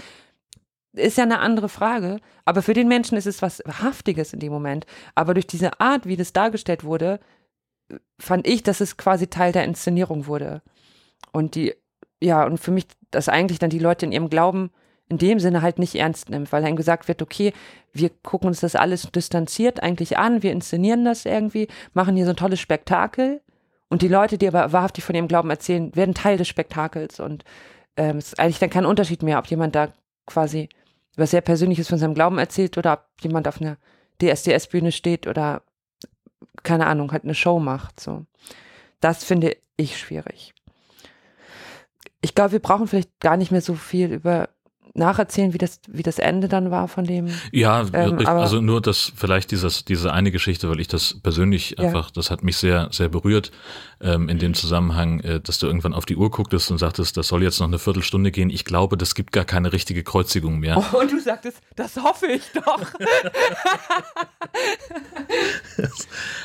[0.93, 4.53] ist ja eine andere Frage, aber für den Menschen ist es was Haftiges in dem
[4.53, 4.87] Moment.
[5.15, 7.21] Aber durch diese Art, wie das dargestellt wurde,
[8.19, 10.63] fand ich, dass es quasi Teil der Inszenierung wurde.
[11.33, 11.75] Und die,
[12.23, 14.71] ja, und für mich, dass eigentlich dann die Leute in ihrem Glauben
[15.09, 17.53] in dem Sinne halt nicht ernst nimmt, weil dann gesagt wird, okay,
[17.93, 22.33] wir gucken uns das alles distanziert eigentlich an, wir inszenieren das irgendwie, machen hier so
[22.33, 23.41] ein tolles Spektakel
[23.89, 27.45] und die Leute, die aber wahrhaftig von ihrem Glauben erzählen, werden Teil des Spektakels und
[27.97, 29.93] ähm, es ist eigentlich dann kein Unterschied mehr, ob jemand da
[30.27, 30.69] quasi
[31.17, 33.79] was sehr Persönliches von seinem Glauben erzählt oder ob jemand auf einer
[34.21, 35.63] DSDS-Bühne steht oder
[36.63, 38.01] keine Ahnung, halt eine Show macht.
[38.01, 38.27] So.
[39.01, 40.53] Das finde ich schwierig.
[42.21, 44.49] Ich glaube, wir brauchen vielleicht gar nicht mehr so viel über
[44.97, 47.29] nacherzählen, wie das, wie das Ende dann war von dem.
[47.53, 51.85] Ja, Ähm, also nur das, vielleicht dieses, diese eine Geschichte, weil ich das persönlich Ja.
[51.87, 53.51] einfach, das hat mich sehr, sehr berührt,
[54.01, 57.29] ähm, in dem Zusammenhang, äh, dass du irgendwann auf die Uhr gucktest und sagtest, das
[57.29, 58.51] soll jetzt noch eine Viertelstunde gehen.
[58.51, 60.77] Ich glaube, das gibt gar keine richtige Kreuzigung mehr.
[60.93, 62.81] Oh, und du sagtest, das hoffe ich doch.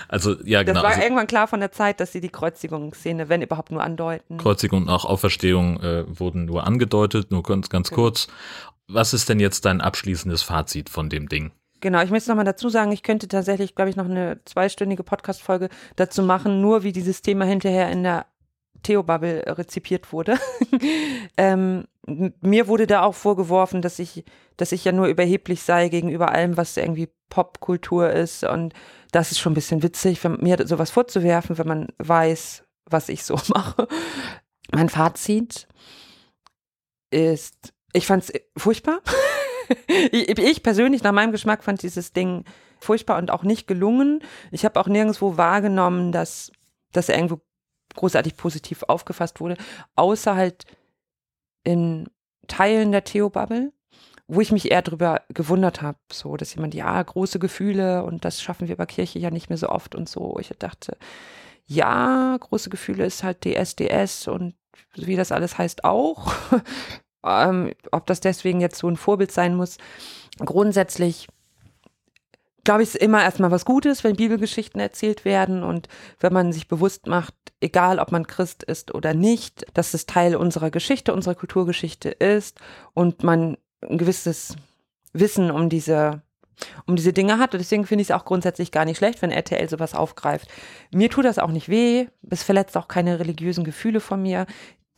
[0.07, 0.83] Also, ja, Das genau.
[0.83, 4.37] war Also, irgendwann klar von der Zeit, dass sie die Kreuzigungsszene, wenn überhaupt nur andeuten.
[4.37, 8.27] Kreuzigung und auch Auferstehung äh, wurden nur angedeutet, nur ganz, ganz kurz.
[8.87, 11.51] Was ist denn jetzt dein abschließendes Fazit von dem Ding?
[11.81, 15.69] Genau, ich möchte nochmal dazu sagen, ich könnte tatsächlich, glaube ich, noch eine zweistündige Podcast-Folge
[15.95, 18.27] dazu machen, nur wie dieses Thema hinterher in der
[18.83, 20.37] Theo-Bubble rezipiert wurde.
[21.37, 24.25] ähm, mir wurde da auch vorgeworfen, dass ich,
[24.57, 28.43] dass ich ja nur überheblich sei gegenüber allem, was irgendwie Popkultur ist.
[28.43, 28.73] Und
[29.11, 33.39] das ist schon ein bisschen witzig, mir sowas vorzuwerfen, wenn man weiß, was ich so
[33.47, 33.87] mache.
[34.71, 35.67] Mein Fazit
[37.09, 39.01] ist, ich fand es furchtbar.
[39.87, 42.45] ich, ich persönlich, nach meinem Geschmack, fand dieses Ding
[42.79, 44.23] furchtbar und auch nicht gelungen.
[44.51, 46.51] Ich habe auch nirgendwo wahrgenommen, dass,
[46.91, 47.41] dass er irgendwo
[47.95, 49.57] großartig positiv aufgefasst wurde,
[49.95, 50.65] außer halt
[51.63, 52.09] in
[52.47, 53.71] Teilen der Theo-Bubble,
[54.27, 58.41] wo ich mich eher drüber gewundert habe, so, dass jemand, ja, große Gefühle und das
[58.41, 60.37] schaffen wir bei Kirche ja nicht mehr so oft und so.
[60.39, 60.97] Ich dachte,
[61.65, 64.55] ja, große Gefühle ist halt DSDS und
[64.95, 66.33] wie das alles heißt, auch.
[67.25, 69.77] ähm, ob das deswegen jetzt so ein Vorbild sein muss.
[70.39, 71.27] Grundsätzlich
[72.63, 75.87] glaube ich, ist immer erstmal was Gutes, wenn Bibelgeschichten erzählt werden und
[76.19, 80.35] wenn man sich bewusst macht, egal ob man Christ ist oder nicht, dass es Teil
[80.35, 82.59] unserer Geschichte, unserer Kulturgeschichte ist
[82.93, 84.55] und man ein gewisses
[85.13, 86.21] Wissen um diese
[86.85, 87.53] um diese Dinge hat.
[87.55, 90.47] Und deswegen finde ich es auch grundsätzlich gar nicht schlecht, wenn RTL sowas aufgreift.
[90.93, 92.05] Mir tut das auch nicht weh.
[92.29, 94.45] Es verletzt auch keine religiösen Gefühle von mir.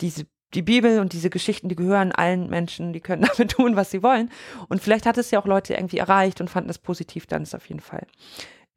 [0.01, 3.91] Diese die Bibel und diese Geschichten, die gehören allen Menschen, die können damit tun, was
[3.91, 4.29] sie wollen.
[4.69, 7.55] Und vielleicht hat es ja auch Leute irgendwie erreicht und fanden es positiv, dann ist
[7.55, 8.05] auf jeden Fall,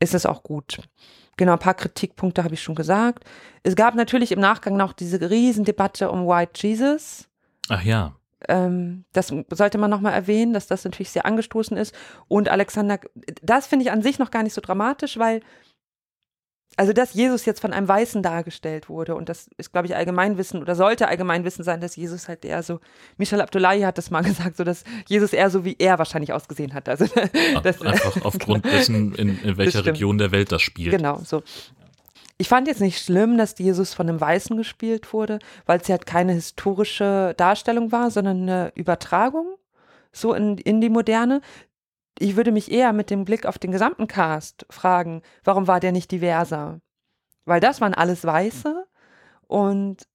[0.01, 0.79] ist es auch gut.
[1.37, 3.25] Genau, ein paar Kritikpunkte habe ich schon gesagt.
[3.63, 7.29] Es gab natürlich im Nachgang noch diese Riesendebatte um White Jesus.
[7.69, 8.17] Ach ja.
[8.49, 11.95] Ähm, das sollte man nochmal erwähnen, dass das natürlich sehr angestoßen ist.
[12.29, 13.01] Und Alexander,
[13.43, 15.41] das finde ich an sich noch gar nicht so dramatisch, weil
[16.77, 20.61] also dass Jesus jetzt von einem Weißen dargestellt wurde und das ist, glaube ich, Allgemeinwissen
[20.61, 22.81] oder sollte Allgemeinwissen sein, dass Jesus halt eher so,
[23.17, 26.75] Michel Abdullahi hat das mal gesagt, so dass Jesus eher so wie er wahrscheinlich ausgesehen
[26.75, 26.89] hat.
[26.89, 27.07] Also
[27.63, 28.77] das, einfach aufgrund genau.
[28.77, 30.91] dessen, in, in welcher Region der Welt das spielt.
[30.97, 31.43] Genau, so.
[32.39, 35.95] Ich fand jetzt nicht schlimm, dass Jesus von einem Weißen gespielt wurde, weil es ja
[35.95, 39.57] halt keine historische Darstellung war, sondern eine Übertragung
[40.13, 41.41] so in, in die Moderne
[42.19, 45.93] ich würde mich eher mit dem Blick auf den gesamten Cast fragen, warum war der
[45.93, 46.81] nicht diverser?
[47.45, 48.87] Weil das waren alles Weiße
[49.47, 50.07] und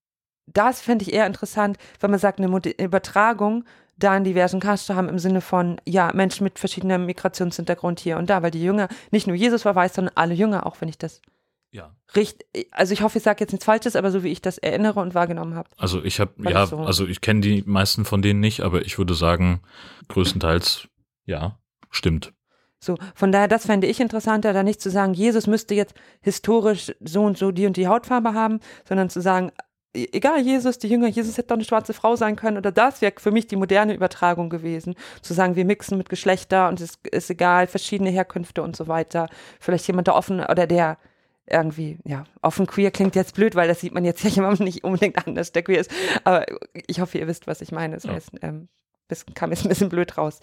[0.47, 3.63] das fände ich eher interessant, wenn man sagt, eine Übertragung
[3.97, 8.17] da einen diversen Cast zu haben im Sinne von, ja, Menschen mit verschiedenem Migrationshintergrund hier
[8.17, 10.89] und da, weil die Jünger, nicht nur Jesus war weiß, sondern alle Jünger, auch wenn
[10.89, 11.21] ich das
[11.73, 11.95] ja.
[12.17, 14.99] Richtig, also ich hoffe, ich sage jetzt nichts Falsches, aber so wie ich das erinnere
[14.99, 15.69] und wahrgenommen habe.
[15.77, 16.79] Also ich habe, ja, so.
[16.79, 19.61] also ich kenne die meisten von denen nicht, aber ich würde sagen,
[20.09, 20.89] größtenteils
[21.25, 21.57] ja
[21.91, 22.33] stimmt.
[22.83, 26.91] So, von daher, das fände ich interessanter, da nicht zu sagen, Jesus müsste jetzt historisch
[26.99, 29.51] so und so die und die Hautfarbe haben, sondern zu sagen,
[29.93, 33.01] e-, egal Jesus, die Jünger, Jesus hätte doch eine schwarze Frau sein können oder das
[33.03, 34.95] wäre für mich die moderne Übertragung gewesen.
[35.21, 39.29] Zu sagen, wir mixen mit Geschlechter und es ist egal, verschiedene Herkünfte und so weiter.
[39.59, 40.97] Vielleicht jemand, der offen oder der
[41.45, 44.83] irgendwie, ja, offen queer klingt jetzt blöd, weil das sieht man jetzt ja jemandem nicht
[44.83, 45.91] unbedingt anders, der queer ist.
[46.23, 46.45] Aber
[46.87, 47.95] ich hoffe, ihr wisst, was ich meine.
[47.95, 48.69] Das heißt, ähm,
[49.11, 50.39] das kam jetzt ein bisschen blöd raus.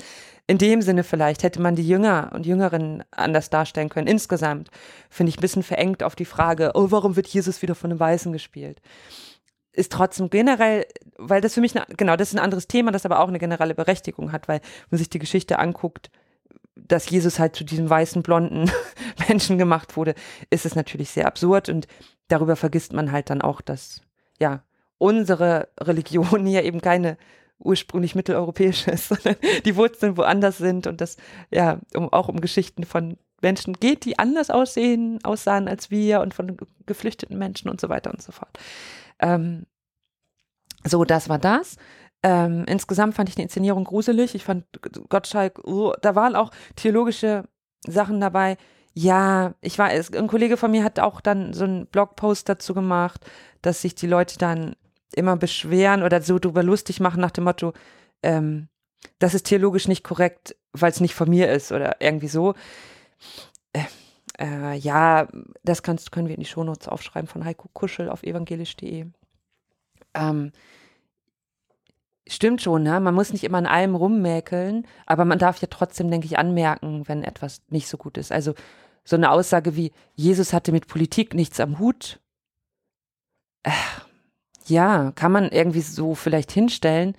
[0.46, 4.06] In dem Sinne vielleicht hätte man die Jünger und Jüngerinnen anders darstellen können.
[4.06, 4.70] Insgesamt
[5.08, 7.98] finde ich ein bisschen verengt auf die Frage, oh, warum wird Jesus wieder von einem
[7.98, 8.80] Weißen gespielt?
[9.72, 13.06] Ist trotzdem generell, weil das für mich, eine, genau, das ist ein anderes Thema, das
[13.06, 16.10] aber auch eine generelle Berechtigung hat, weil man sich die Geschichte anguckt,
[16.76, 18.70] dass Jesus halt zu diesem weißen, blonden
[19.28, 20.14] Menschen gemacht wurde,
[20.50, 21.86] ist es natürlich sehr absurd und
[22.28, 24.02] darüber vergisst man halt dann auch, dass,
[24.38, 24.62] ja,
[24.98, 27.16] unsere Religion hier eben keine
[27.58, 31.16] ursprünglich mitteleuropäisch ist, sondern die Wurzeln woanders sind und das
[31.50, 36.34] ja um, auch um Geschichten von Menschen geht, die anders aussehen, aussahen als wir und
[36.34, 38.58] von geflüchteten Menschen und so weiter und so fort.
[39.20, 39.66] Ähm,
[40.84, 41.76] so, das war das.
[42.22, 44.34] Ähm, insgesamt fand ich die Inszenierung gruselig.
[44.34, 44.64] Ich fand
[45.08, 47.44] Gottschalk, oh, da waren auch theologische
[47.86, 48.56] Sachen dabei.
[48.94, 53.24] Ja, ich war, ein Kollege von mir hat auch dann so einen Blogpost dazu gemacht,
[53.62, 54.74] dass sich die Leute dann
[55.14, 57.72] immer beschweren oder so drüber lustig machen nach dem Motto,
[58.22, 58.68] ähm,
[59.18, 62.54] das ist theologisch nicht korrekt, weil es nicht von mir ist oder irgendwie so.
[63.72, 63.84] Äh,
[64.38, 65.28] äh, ja,
[65.62, 69.06] das kannst, können wir in die Shownotes aufschreiben von Heiko Kuschel auf evangelisch.de.
[70.14, 70.52] Ähm,
[72.26, 73.00] stimmt schon, ne?
[73.00, 77.06] man muss nicht immer an allem rummäkeln, aber man darf ja trotzdem, denke ich, anmerken,
[77.06, 78.32] wenn etwas nicht so gut ist.
[78.32, 78.54] Also
[79.04, 82.20] so eine Aussage wie, Jesus hatte mit Politik nichts am Hut.
[83.62, 83.70] Äh,
[84.68, 87.14] ja, kann man irgendwie so vielleicht hinstellen,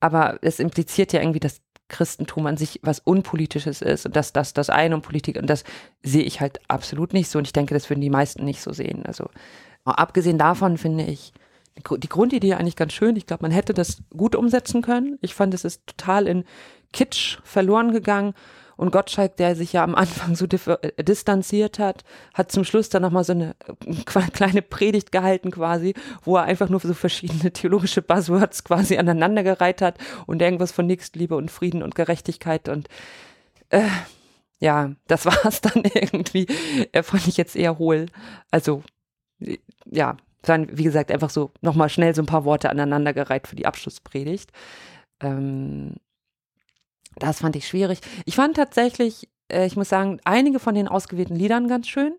[0.00, 4.54] aber es impliziert ja irgendwie, dass Christentum an sich was Unpolitisches ist und dass das
[4.54, 5.64] das eine und Politik und das
[6.02, 8.72] sehe ich halt absolut nicht so und ich denke, das würden die meisten nicht so
[8.72, 9.04] sehen.
[9.04, 9.28] Also
[9.84, 11.32] abgesehen davon finde ich
[11.76, 13.16] die Grundidee eigentlich ganz schön.
[13.16, 15.18] Ich glaube, man hätte das gut umsetzen können.
[15.20, 16.44] Ich fand, es ist total in
[16.92, 18.34] Kitsch verloren gegangen
[18.80, 23.02] und Gottschalk, der sich ja am Anfang so äh, distanziert hat, hat zum Schluss dann
[23.02, 23.94] nochmal so eine äh,
[24.32, 25.92] kleine Predigt gehalten quasi,
[26.24, 31.36] wo er einfach nur so verschiedene theologische Buzzwords quasi aneinandergereiht hat und irgendwas von Nächstenliebe
[31.36, 32.88] und Frieden und Gerechtigkeit und
[33.68, 33.82] äh,
[34.60, 36.46] ja, das war es dann irgendwie.
[36.92, 38.06] Er fand ich jetzt eher hohl.
[38.50, 38.82] Also,
[39.84, 43.66] ja, dann, wie gesagt, einfach so nochmal schnell so ein paar Worte aneinandergereiht für die
[43.66, 44.50] Abschlusspredigt.
[45.20, 45.96] Ähm,
[47.16, 48.00] das fand ich schwierig.
[48.24, 52.14] Ich fand tatsächlich, äh, ich muss sagen, einige von den ausgewählten Liedern ganz schön.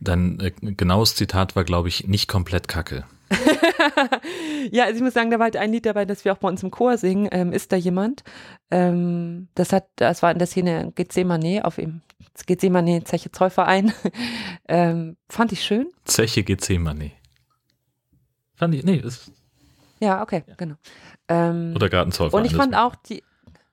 [0.00, 3.04] Dein äh, genaues Zitat war, glaube ich, nicht komplett kacke.
[4.70, 6.48] ja, also ich muss sagen, da war halt ein Lied dabei, das wir auch bei
[6.48, 7.28] uns im Chor singen.
[7.32, 8.22] Ähm, ist da jemand?
[8.70, 12.02] Ähm, das hat, das war in der Szene Gethsemane auf ihm.
[12.46, 13.92] Gethsemane Zeche Zollverein.
[14.68, 15.88] ähm, fand ich schön.
[16.04, 17.12] Zeche Gethsemane.
[18.54, 19.30] Fand ich, nee, das
[20.00, 20.76] Ja, okay, genau.
[21.28, 22.44] Ähm, Oder Gartenzaunverein.
[22.44, 23.22] und ich fand auch die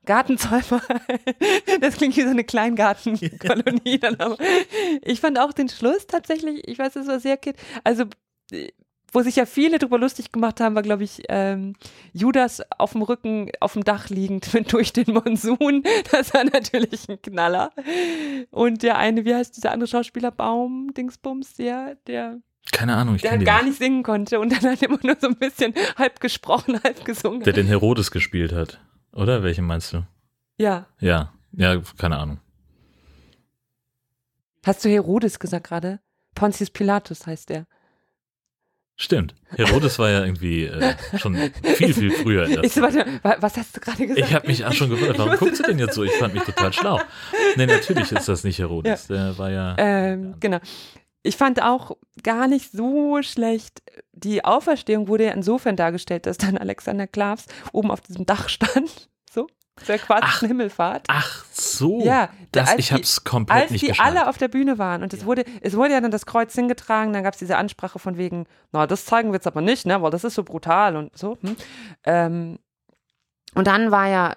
[0.06, 1.02] Gartenzaunverein,
[1.82, 4.00] das klingt wie so eine Kleingartenkolonie.
[4.00, 4.38] dann aber.
[5.02, 8.06] Ich fand auch den Schluss tatsächlich, ich weiß, es war sehr kind, also
[9.14, 11.76] wo sich ja viele drüber lustig gemacht haben, war, glaube ich, ähm,
[12.14, 15.84] Judas auf dem Rücken, auf dem Dach liegend mit durch den Monsun.
[16.12, 17.72] Das war natürlich ein Knaller.
[18.50, 22.40] Und der eine, wie heißt dieser andere Schauspieler, Baum, Dingsbums, der, der,
[22.72, 23.68] Keine Ahnung, ich der den gar nicht.
[23.68, 27.44] nicht singen konnte und dann halt immer nur so ein bisschen halb gesprochen, halb gesungen.
[27.44, 28.80] Der den Herodes gespielt hat.
[29.14, 29.44] Oder?
[29.44, 30.04] Welchen meinst du?
[30.58, 30.88] ja.
[31.00, 31.32] Ja.
[31.56, 32.40] Ja, keine Ahnung.
[34.66, 36.00] Hast du Herodes gesagt gerade?
[36.36, 37.68] Pontius Pilatus heißt der.
[38.96, 39.36] Stimmt.
[39.50, 41.36] Herodes war ja irgendwie äh, schon
[41.76, 42.48] viel, viel früher.
[42.64, 44.28] Ich warte, wa- was hast du gerade gesagt?
[44.28, 46.04] Ich habe mich auch schon gewundert, warum guckst du denn jetzt so?
[46.04, 47.00] Ich fand mich total schlau.
[47.56, 49.08] Nee, natürlich ist das nicht Herodes.
[49.08, 49.76] Der war ja.
[49.78, 50.60] Ähm, genau.
[51.24, 53.82] Ich fand auch gar nicht so schlecht.
[54.12, 59.10] Die Auferstehung wurde ja insofern dargestellt, dass dann Alexander Klavs oben auf diesem Dach stand.
[59.32, 59.48] So.
[59.88, 60.40] Der quasi Ach.
[60.42, 61.06] Himmelfahrt.
[61.10, 62.00] Ach so.
[62.06, 64.16] Ja, das, als ich die- hab's komplett Als nicht die geschnallt.
[64.18, 67.12] alle auf der Bühne waren und es wurde, es wurde ja dann das Kreuz hingetragen,
[67.14, 70.00] dann gab es diese Ansprache von wegen, na, das zeigen wir jetzt aber nicht, ne,
[70.04, 71.40] weil das ist so brutal und so.
[71.42, 71.56] Hm.
[72.04, 72.60] Ähm,
[73.56, 74.36] und dann war ja,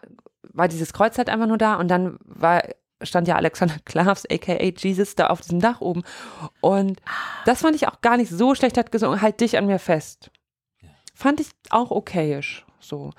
[0.55, 2.62] war dieses Kreuz halt einfach nur da und dann war,
[3.02, 6.02] stand ja Alexander Klavs, aka Jesus, da auf diesem Dach oben.
[6.61, 7.00] Und
[7.44, 10.30] das fand ich auch gar nicht so schlecht, hat gesungen, halt dich an mir fest.
[11.14, 13.12] Fand ich auch okayisch, so.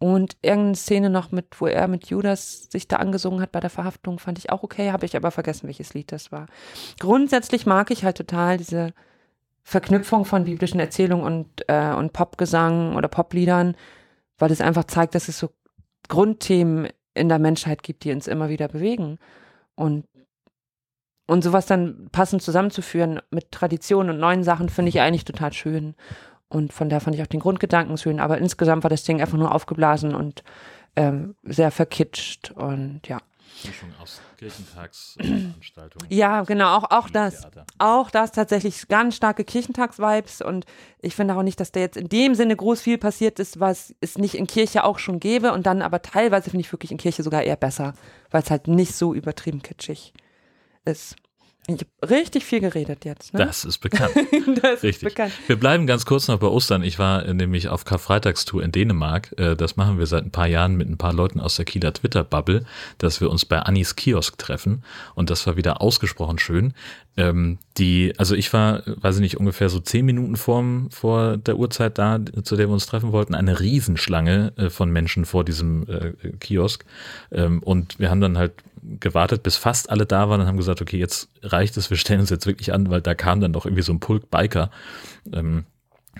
[0.00, 3.70] Und irgendeine Szene noch mit, wo er mit Judas sich da angesungen hat bei der
[3.70, 6.46] Verhaftung, fand ich auch okay, habe ich aber vergessen, welches Lied das war.
[7.00, 8.92] Grundsätzlich mag ich halt total diese
[9.64, 13.76] Verknüpfung von biblischen Erzählungen und, äh, und Popgesang oder Popliedern,
[14.38, 15.50] weil es einfach zeigt, dass es so
[16.08, 19.18] Grundthemen in der Menschheit gibt, die uns immer wieder bewegen.
[19.74, 20.06] Und,
[21.26, 25.94] und sowas dann passend zusammenzuführen mit Traditionen und neuen Sachen, finde ich eigentlich total schön.
[26.48, 28.20] Und von daher fand ich auch den Grundgedanken schön.
[28.20, 30.42] Aber insgesamt war das Ding einfach nur aufgeblasen und
[30.96, 32.52] ähm, sehr verkitscht.
[32.52, 33.18] Und ja.
[33.64, 36.06] Mischung aus Kirchentagsveranstaltungen.
[36.10, 37.40] Ja, genau, auch, auch das.
[37.40, 37.66] Theater.
[37.78, 40.64] Auch das tatsächlich ganz starke Kirchentags-Vibes und
[41.00, 43.94] ich finde auch nicht, dass da jetzt in dem Sinne groß viel passiert ist, was
[44.00, 46.98] es nicht in Kirche auch schon gäbe und dann aber teilweise finde ich wirklich in
[46.98, 47.94] Kirche sogar eher besser,
[48.30, 50.12] weil es halt nicht so übertrieben kitschig
[50.84, 51.16] ist.
[51.70, 53.44] Ich habe richtig viel geredet jetzt, ne?
[53.44, 54.12] Das ist bekannt.
[54.62, 55.08] Das ist Richtig.
[55.10, 55.32] bekannt.
[55.46, 56.82] Wir bleiben ganz kurz noch bei Ostern.
[56.82, 59.34] Ich war äh, nämlich auf Karfreitagstour in Dänemark.
[59.38, 61.92] Äh, Das machen wir seit ein paar Jahren mit ein paar Leuten aus der Kieler
[61.92, 62.64] Twitter-Bubble,
[62.96, 64.82] dass wir uns bei Annis Kiosk treffen.
[65.14, 66.72] Und das war wieder ausgesprochen schön.
[67.18, 71.58] Ähm, Die, also ich war, weiß ich nicht, ungefähr so zehn Minuten vorm, vor der
[71.58, 75.86] Uhrzeit da, zu der wir uns treffen wollten, eine Riesenschlange äh, von Menschen vor diesem
[76.40, 76.86] Kiosk.
[77.30, 80.80] Ähm, Und wir haben dann halt gewartet, bis fast alle da waren und haben gesagt,
[80.82, 83.66] okay, jetzt reicht es, wir stellen uns jetzt wirklich an, weil da kam dann doch
[83.66, 84.70] irgendwie so ein Pulk Biker.
[85.32, 85.64] Ähm,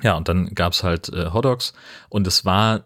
[0.02, 1.72] ja, und dann gab's halt äh, Hotdogs
[2.08, 2.84] und es war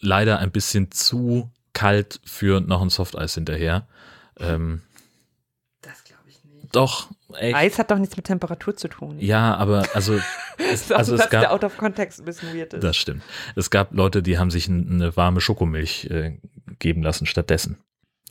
[0.00, 3.86] leider ein bisschen zu kalt für noch ein Softeis hinterher.
[4.38, 4.82] Ähm,
[5.82, 6.74] Das glaube ich nicht.
[6.74, 7.54] doch, echt.
[7.54, 9.18] Eis hat doch nichts mit Temperatur zu tun.
[9.20, 10.14] Ja, aber also,
[10.58, 12.82] es, also also es dass der gab, out of context ein bisschen weird ist.
[12.82, 13.22] das stimmt.
[13.54, 16.38] Es gab Leute, die haben sich eine warme Schokomilch äh,
[16.78, 17.78] geben lassen stattdessen.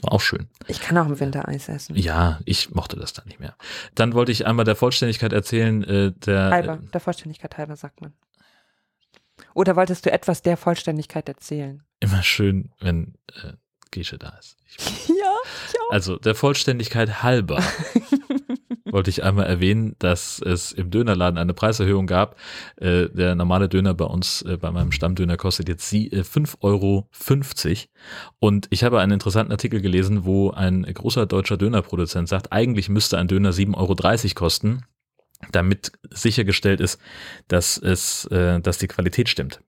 [0.01, 0.47] War auch schön.
[0.67, 1.95] ich kann auch im Winter Eis essen.
[1.95, 3.55] Ja, ich mochte das dann nicht mehr.
[3.95, 8.13] Dann wollte ich einmal der Vollständigkeit erzählen, äh, der Halber, der Vollständigkeit halber, sagt man.
[9.53, 11.81] Oder wolltest du etwas der Vollständigkeit erzählen?
[12.01, 13.53] immer schön, wenn äh,
[13.91, 14.57] Gesche da ist.
[14.67, 15.79] Ich, Ja, ja.
[15.91, 17.63] also der Vollständigkeit halber
[18.95, 22.37] wollte ich einmal erwähnen, dass es im Dönerladen eine Preiserhöhung gab.
[22.77, 27.07] Äh, der normale Döner bei uns, äh, bei meinem Stammdöner, kostet jetzt äh, 5,50 Euro.
[28.39, 33.17] Und ich habe einen interessanten Artikel gelesen, wo ein großer deutscher Dönerproduzent sagt, eigentlich müsste
[33.17, 34.85] ein Döner 7,30 Euro kosten,
[35.51, 36.99] damit sichergestellt ist,
[37.49, 39.59] dass es, äh, dass die Qualität stimmt.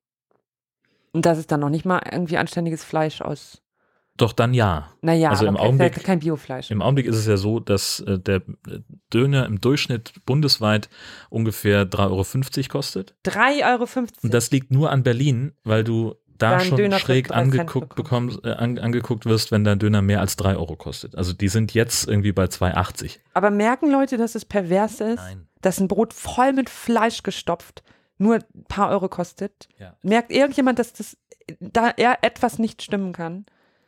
[1.12, 3.62] Und das ist dann noch nicht mal irgendwie anständiges Fleisch aus.
[4.18, 4.90] Doch dann ja.
[5.02, 6.72] Naja, Also aber im kein- Augenblick- kein Biofleisch.
[6.72, 8.80] Im Augenblick ist es ja so, dass äh, der äh,
[9.14, 10.90] Döner im Durchschnitt bundesweit
[11.30, 13.14] ungefähr 3,50 Euro kostet.
[13.26, 13.88] 3,50 Euro.
[14.24, 17.54] Und das liegt nur an Berlin, weil du da Dein schon Döner schräg 3 Cent
[17.54, 18.40] angeguckt bekommst.
[18.46, 21.16] äh, an, angeguckt wirst, wenn dein Döner mehr als 3 Euro kostet.
[21.16, 23.18] Also die sind jetzt irgendwie bei 2,80.
[23.34, 25.48] Aber merken Leute, dass es pervers ist, Nein.
[25.62, 27.84] dass ein Brot voll mit Fleisch gestopft
[28.20, 29.68] nur ein paar Euro kostet?
[29.80, 29.96] Ja.
[30.02, 31.18] Merkt irgendjemand, dass das
[31.60, 31.90] da
[32.22, 33.46] etwas nicht stimmen kann?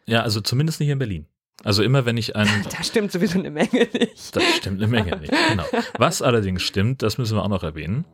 [0.09, 1.27] Ja, also zumindest nicht in Berlin.
[1.63, 4.35] Also immer wenn ich ein, Da stimmt sowieso eine Menge nicht.
[4.35, 5.31] das stimmt eine Menge nicht.
[5.49, 5.65] Genau.
[5.97, 8.05] Was allerdings stimmt, das müssen wir auch noch erwähnen.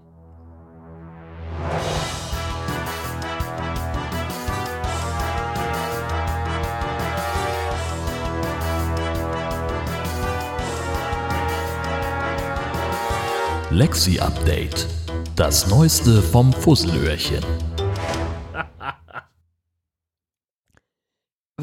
[13.72, 14.88] Lexi Update.
[15.36, 17.44] Das Neueste vom Fusselöhrchen.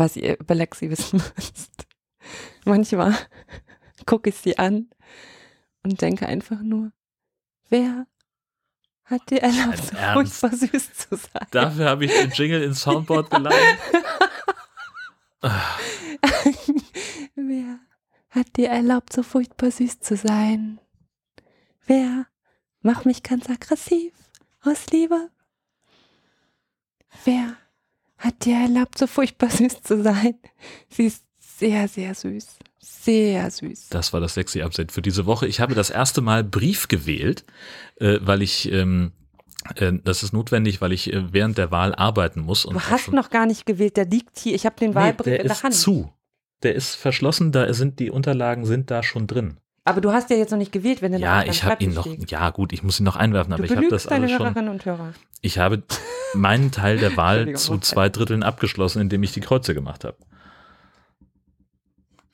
[0.03, 1.87] Was ihr über Lexi wissen müsst.
[2.65, 3.17] Manchmal
[4.05, 4.91] gucke ich sie an
[5.85, 6.93] und denke einfach nur,
[7.69, 8.07] wer
[9.05, 11.47] hat dir erlaubt, so furchtbar süß zu sein?
[11.53, 13.79] Dafür habe ich den Jingle ins Soundboard geladen.
[17.35, 17.79] wer
[18.31, 20.81] hat dir erlaubt, so furchtbar süß zu sein?
[21.87, 22.27] Wer
[22.81, 24.13] macht mich ganz aggressiv
[24.63, 25.31] aus Liebe?
[27.25, 27.57] Wer
[28.23, 30.35] hat dir erlaubt, so furchtbar süß zu sein?
[30.89, 32.59] Sie ist sehr, sehr süß.
[32.79, 33.89] Sehr süß.
[33.91, 35.47] Das war das sexy Upset für diese Woche.
[35.47, 37.45] Ich habe das erste Mal Brief gewählt,
[37.97, 39.13] äh, weil ich ähm,
[39.77, 42.65] äh, das ist notwendig, weil ich äh, während der Wahl arbeiten muss.
[42.65, 44.55] du hast noch gar nicht gewählt, der liegt hier.
[44.55, 45.75] Ich habe den Wahlbrief nee, der in der ist Hand.
[45.75, 46.13] zu.
[46.63, 49.59] Der ist verschlossen, da sind die Unterlagen sind da schon drin.
[49.85, 52.07] Aber du hast ja jetzt noch nicht gewählt, wenn der Ja, ich habe ihn noch.
[52.07, 52.31] Liegt.
[52.31, 54.47] Ja, gut, ich muss ihn noch einwerfen, aber Du ich habe das deine alles schon.
[54.47, 55.13] Hörerinnen und Hörer.
[55.41, 55.83] Ich habe
[56.35, 60.17] meinen Teil der Wahl zu zwei Dritteln abgeschlossen, indem ich die Kreuze gemacht habe.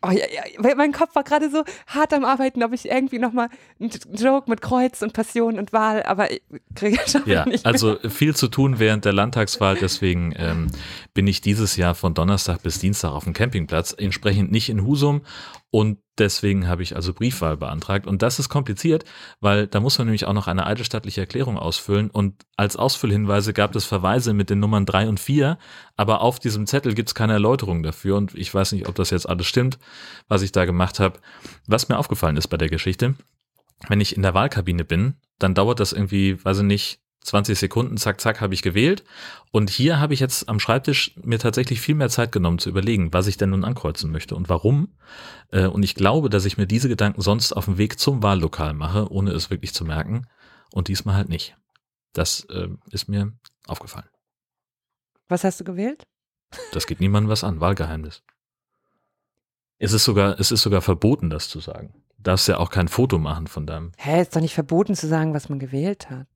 [0.01, 3.49] Oh ja, ja, mein Kopf war gerade so hart am Arbeiten, ob ich irgendwie nochmal
[3.81, 6.41] einen Joke mit Kreuz und Passion und Wahl, aber ich
[6.77, 7.67] kriege schon Ja, nicht.
[7.67, 10.69] also viel zu tun während der Landtagswahl, deswegen ähm,
[11.15, 15.23] bin ich dieses Jahr von Donnerstag bis Dienstag auf dem Campingplatz, entsprechend nicht in Husum
[15.71, 19.05] und deswegen habe ich also Briefwahl beantragt und das ist kompliziert,
[19.41, 23.75] weil da muss man nämlich auch noch eine eidesstattliche Erklärung ausfüllen und als Ausfüllhinweise gab
[23.75, 25.59] es Verweise mit den Nummern drei und vier,
[25.99, 29.11] aber auf diesem Zettel gibt es keine Erläuterung dafür und ich weiß nicht, ob das
[29.11, 29.79] jetzt alles stimmt,
[30.29, 31.19] was ich da gemacht habe.
[31.67, 33.17] Was mir aufgefallen ist bei der Geschichte,
[33.89, 37.97] wenn ich in der Wahlkabine bin, dann dauert das irgendwie, weiß ich nicht, 20 Sekunden,
[37.97, 39.03] zack, zack, habe ich gewählt.
[39.51, 43.13] Und hier habe ich jetzt am Schreibtisch mir tatsächlich viel mehr Zeit genommen zu überlegen,
[43.13, 44.97] was ich denn nun ankreuzen möchte und warum.
[45.51, 48.73] Äh, Und ich glaube, dass ich mir diese Gedanken sonst auf dem Weg zum Wahllokal
[48.73, 50.29] mache, ohne es wirklich zu merken.
[50.73, 51.57] Und diesmal halt nicht.
[52.13, 53.33] Das äh, ist mir
[53.67, 54.09] aufgefallen.
[55.29, 56.07] Was hast du gewählt?
[56.73, 57.61] Das geht niemandem was an.
[57.61, 58.23] Wahlgeheimnis.
[59.79, 61.93] Es ist sogar, es ist sogar verboten, das zu sagen.
[62.17, 63.93] Du darfst ja auch kein Foto machen von deinem.
[63.97, 66.27] Hä, ist doch nicht verboten zu sagen, was man gewählt hat.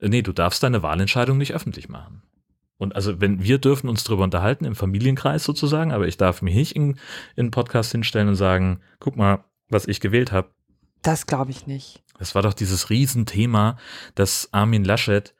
[0.00, 2.22] Äh, Nee, du darfst deine Wahlentscheidung nicht öffentlich machen.
[2.78, 6.54] Und also, wenn wir dürfen uns darüber unterhalten, im Familienkreis sozusagen, aber ich darf mich
[6.54, 6.98] nicht in, in
[7.36, 10.50] einen Podcast hinstellen und sagen, guck mal, was ich gewählt habe.
[11.00, 12.02] Das glaube ich nicht.
[12.18, 13.78] Das war doch dieses Riesenthema,
[14.14, 15.34] dass Armin Laschet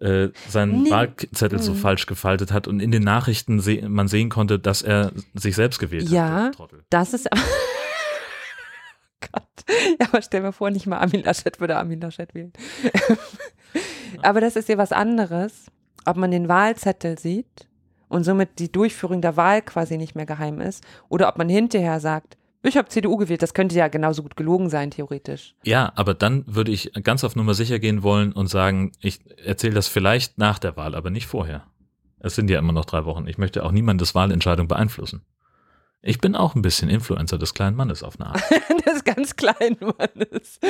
[0.00, 0.90] äh, seinen Nee.
[0.90, 1.76] Wahlzettel so Mhm.
[1.76, 5.78] falsch gefaltet hat und in den Nachrichten se man sehen konnte, dass er sich selbst
[5.78, 6.28] gewählt Ja.
[6.46, 6.54] hat.
[6.54, 6.84] Trottel.
[6.90, 7.28] Das ist.
[9.20, 9.42] Gott.
[10.00, 12.52] Ja, aber stell mir vor, nicht mal Armin Laschet würde Armin Laschet wählen.
[14.22, 15.66] aber das ist ja was anderes,
[16.04, 17.68] ob man den Wahlzettel sieht
[18.08, 22.00] und somit die Durchführung der Wahl quasi nicht mehr geheim ist oder ob man hinterher
[22.00, 22.36] sagt,
[22.68, 25.54] ich habe CDU gewählt, das könnte ja genauso gut gelogen sein, theoretisch.
[25.64, 29.74] Ja, aber dann würde ich ganz auf Nummer sicher gehen wollen und sagen, ich erzähle
[29.74, 31.64] das vielleicht nach der Wahl, aber nicht vorher.
[32.20, 33.26] Es sind ja immer noch drei Wochen.
[33.26, 35.22] Ich möchte auch niemandes Wahlentscheidung beeinflussen.
[36.00, 38.42] Ich bin auch ein bisschen Influencer des kleinen Mannes auf eine Art.
[38.84, 40.60] das ganz klein Mannes.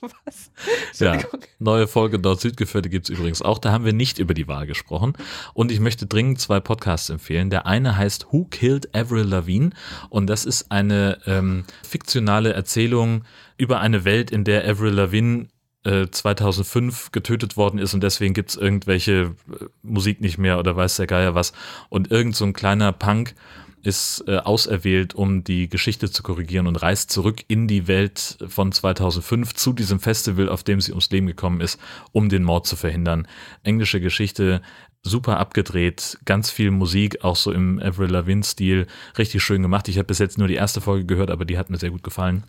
[0.00, 0.50] Was?
[0.98, 1.18] Ja,
[1.58, 3.58] neue Folge Nord-Süd-Gefährte gibt's übrigens auch.
[3.58, 5.14] Da haben wir nicht über die Wahl gesprochen.
[5.54, 7.50] Und ich möchte dringend zwei Podcasts empfehlen.
[7.50, 9.70] Der eine heißt Who Killed Avril Lavigne?
[10.10, 13.24] Und das ist eine ähm, fiktionale Erzählung
[13.56, 15.48] über eine Welt, in der Avril Lavigne
[15.84, 20.96] äh, 2005 getötet worden ist und deswegen gibt's irgendwelche äh, Musik nicht mehr oder weiß
[20.96, 21.52] der Geier was.
[21.88, 23.34] Und irgend so ein kleiner Punk
[23.82, 28.72] ist äh, auserwählt, um die Geschichte zu korrigieren und reist zurück in die Welt von
[28.72, 31.80] 2005 zu diesem Festival, auf dem sie ums Leben gekommen ist,
[32.12, 33.26] um den Mord zu verhindern.
[33.62, 34.62] Englische Geschichte,
[35.02, 38.86] super abgedreht, ganz viel Musik, auch so im Avril Lavigne-Stil,
[39.16, 39.88] richtig schön gemacht.
[39.88, 42.02] Ich habe bis jetzt nur die erste Folge gehört, aber die hat mir sehr gut
[42.02, 42.44] gefallen.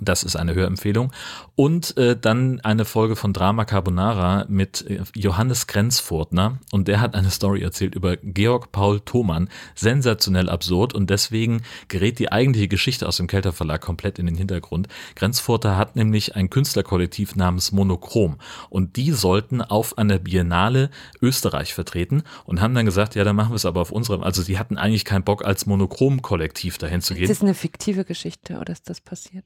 [0.00, 1.12] Das ist eine Hörempfehlung.
[1.56, 6.58] Und äh, dann eine Folge von Drama Carbonara mit äh, Johannes Grenzfurtner.
[6.72, 9.48] Und der hat eine Story erzählt über Georg Paul Thomann.
[9.74, 10.94] Sensationell absurd.
[10.94, 14.88] Und deswegen gerät die eigentliche Geschichte aus dem Kelter Verlag komplett in den Hintergrund.
[15.16, 18.36] Grenzfurter hat nämlich ein Künstlerkollektiv namens Monochrom.
[18.68, 20.90] Und die sollten auf einer Biennale
[21.20, 24.22] Österreich vertreten und haben dann gesagt, ja, dann machen wir es aber auf unserem.
[24.22, 27.24] Also sie hatten eigentlich keinen Bock, als Monochrom-Kollektiv dahin zu gehen.
[27.24, 29.44] Ist das eine fiktive Geschichte oder ist das passiert?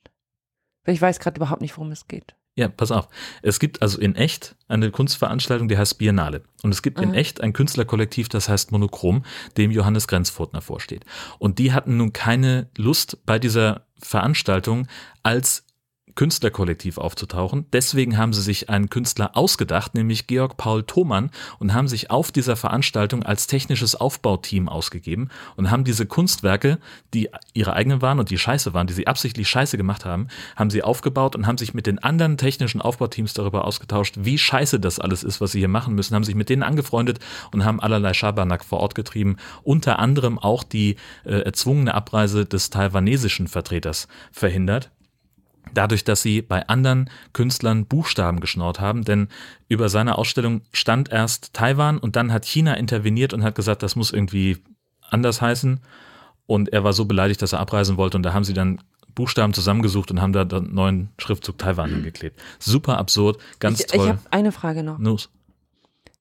[0.85, 2.35] Weil ich weiß gerade überhaupt nicht, worum es geht.
[2.57, 3.09] Ja, pass auf.
[3.43, 6.45] Es gibt also in echt eine Kunstveranstaltung, die heißt Biennale.
[6.63, 7.15] Und es gibt in Mhm.
[7.15, 9.25] echt ein Künstlerkollektiv, das heißt Monochrom,
[9.57, 11.05] dem Johannes Grenzfurtner vorsteht.
[11.41, 14.87] Und die hatten nun keine Lust bei dieser Veranstaltung
[15.25, 15.64] als
[16.15, 17.67] Künstlerkollektiv aufzutauchen.
[17.73, 22.33] Deswegen haben sie sich einen Künstler ausgedacht, nämlich Georg Paul Thomann, und haben sich auf
[22.33, 26.79] dieser Veranstaltung als technisches Aufbauteam ausgegeben und haben diese Kunstwerke,
[27.13, 30.71] die ihre eigenen waren und die scheiße waren, die sie absichtlich scheiße gemacht haben, haben
[30.71, 34.99] sie aufgebaut und haben sich mit den anderen technischen Aufbauteams darüber ausgetauscht, wie scheiße das
[34.99, 37.19] alles ist, was sie hier machen müssen, haben sich mit denen angefreundet
[37.53, 42.71] und haben allerlei Schabernack vor Ort getrieben, unter anderem auch die äh, erzwungene Abreise des
[42.71, 44.91] taiwanesischen Vertreters verhindert
[45.73, 49.29] dadurch, dass sie bei anderen Künstlern Buchstaben geschnort haben, denn
[49.69, 53.97] über seine Ausstellung stand erst Taiwan und dann hat China interveniert und hat gesagt, das
[53.97, 54.59] muss irgendwie
[55.11, 55.81] anders heißen
[56.47, 58.81] und er war so beleidigt, dass er abreisen wollte und da haben sie dann
[59.15, 62.41] Buchstaben zusammengesucht und haben da den neuen Schriftzug Taiwan hingeklebt.
[62.59, 64.05] Super absurd, ganz ich, toll.
[64.05, 64.99] Ich habe eine Frage noch.
[64.99, 65.31] News.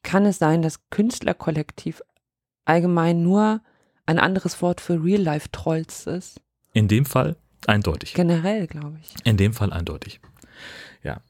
[0.03, 2.01] Kann es sein, dass Künstlerkollektiv
[2.65, 3.61] allgemein nur
[4.05, 6.41] ein anderes Wort für Real-Life-Trolls ist?
[6.73, 7.35] In dem Fall
[7.67, 8.13] Eindeutig.
[8.13, 9.13] Generell, glaube ich.
[9.25, 10.19] In dem Fall eindeutig.
[11.03, 11.21] Ja.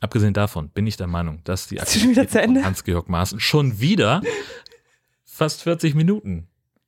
[0.00, 4.22] Abgesehen davon bin ich der Meinung, dass die Aktivität von Hans-Georg Maaßen schon wieder
[5.24, 6.46] fast 40 Minuten.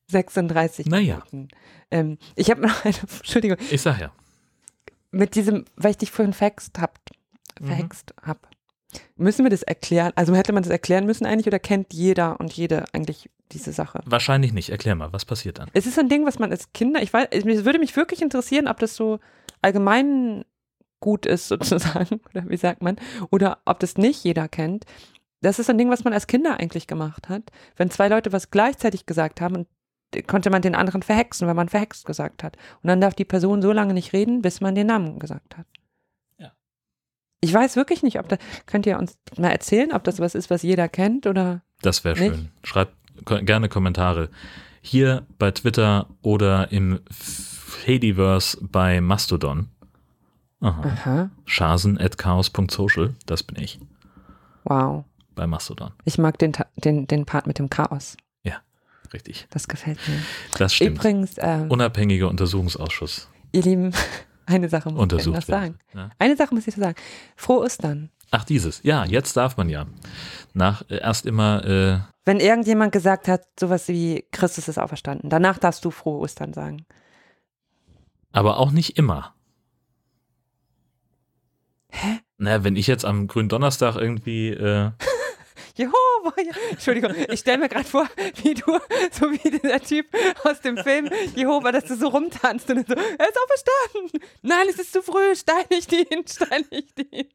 [0.09, 1.23] 36 naja.
[1.31, 1.49] Minuten.
[1.91, 3.59] Ähm, ich habe noch eine, Entschuldigung.
[3.71, 4.13] Ich sag ja.
[5.11, 6.99] Mit diesem, weil ich dich vorhin verhext hab,
[7.61, 8.27] verhext mhm.
[8.29, 8.56] hab.
[9.17, 10.13] Müssen wir das erklären?
[10.17, 14.01] Also hätte man das erklären müssen eigentlich oder kennt jeder und jede eigentlich diese Sache?
[14.05, 14.71] Wahrscheinlich nicht.
[14.71, 15.71] Erklär mal, was passiert dann?
[15.73, 18.69] Es ist ein Ding, was man als Kinder, ich weiß, es würde mich wirklich interessieren,
[18.69, 19.19] ob das so
[19.63, 20.45] allgemein
[21.01, 22.97] gut ist sozusagen, oder wie sagt man,
[23.31, 24.85] oder ob das nicht jeder kennt.
[25.43, 27.43] Das ist ein Ding, was man als Kinder eigentlich gemacht hat.
[27.77, 29.69] Wenn zwei Leute was gleichzeitig gesagt haben und
[30.27, 32.57] konnte man den anderen verhexen, wenn man verhext gesagt hat.
[32.83, 35.67] Und dann darf die Person so lange nicht reden, bis man den Namen gesagt hat.
[37.41, 40.51] Ich weiß wirklich nicht, ob da, könnt ihr uns mal erzählen, ob das was ist,
[40.51, 41.63] was jeder kennt oder.
[41.83, 42.49] Das wäre schön.
[42.63, 44.31] Schreibt gerne Kommentare.
[44.81, 49.69] Hier bei Twitter oder im Fediverse bei Mastodon.
[50.61, 50.83] Aha.
[50.83, 51.31] Aha.
[51.45, 53.79] Schasen at chaos.social, das bin ich.
[54.65, 55.05] Wow.
[55.35, 55.93] Bei Mastodon.
[56.05, 58.17] Ich mag den, den, den Part mit dem Chaos.
[58.43, 58.57] Ja,
[59.13, 59.47] richtig.
[59.51, 60.19] Das gefällt mir.
[60.59, 60.97] Das stimmt.
[60.97, 61.35] Übrigens.
[61.39, 63.29] Ähm, Unabhängiger Untersuchungsausschuss.
[63.53, 63.93] Ihr Lieben,
[64.47, 65.79] eine Sache muss ich noch sagen.
[65.95, 66.11] Ja.
[66.19, 66.97] Eine Sache muss ich sagen.
[67.37, 68.11] Frohe Ostern.
[68.31, 68.83] Ach, dieses.
[68.83, 69.87] Ja, jetzt darf man ja.
[70.55, 71.65] Nach äh, erst immer.
[71.65, 76.53] Äh, Wenn irgendjemand gesagt hat, sowas wie Christus ist auferstanden, danach darfst du frohe Ostern
[76.53, 76.87] sagen.
[78.33, 79.35] Aber auch nicht immer.
[81.91, 82.19] Hä?
[82.39, 84.51] Naja, wenn ich jetzt am grünen Donnerstag irgendwie.
[84.51, 84.91] Äh,
[85.77, 86.35] Jehova,
[86.71, 88.09] Entschuldigung, ich stelle mir gerade vor,
[88.43, 88.79] wie du,
[89.13, 90.07] so wie dieser Typ
[90.45, 94.21] aus dem Film Jehova, dass du so rumtanzt und so, er ist auferstanden.
[94.41, 97.29] Nein, es ist zu früh, steinig ihn, steinig ihn.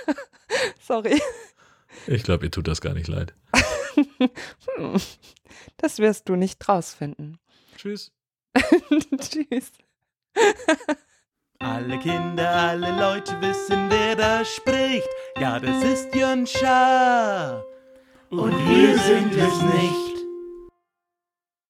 [0.86, 1.20] Sorry.
[2.06, 3.34] Ich glaube, ihr tut das gar nicht leid.
[4.76, 5.00] hm,
[5.78, 7.38] das wirst du nicht rausfinden.
[7.76, 8.12] Tschüss.
[9.18, 9.72] Tschüss.
[11.64, 15.08] Alle Kinder, alle Leute wissen, wer da spricht.
[15.40, 17.62] Ja, das ist Jönscha.
[18.28, 20.03] Und wir sind es nicht.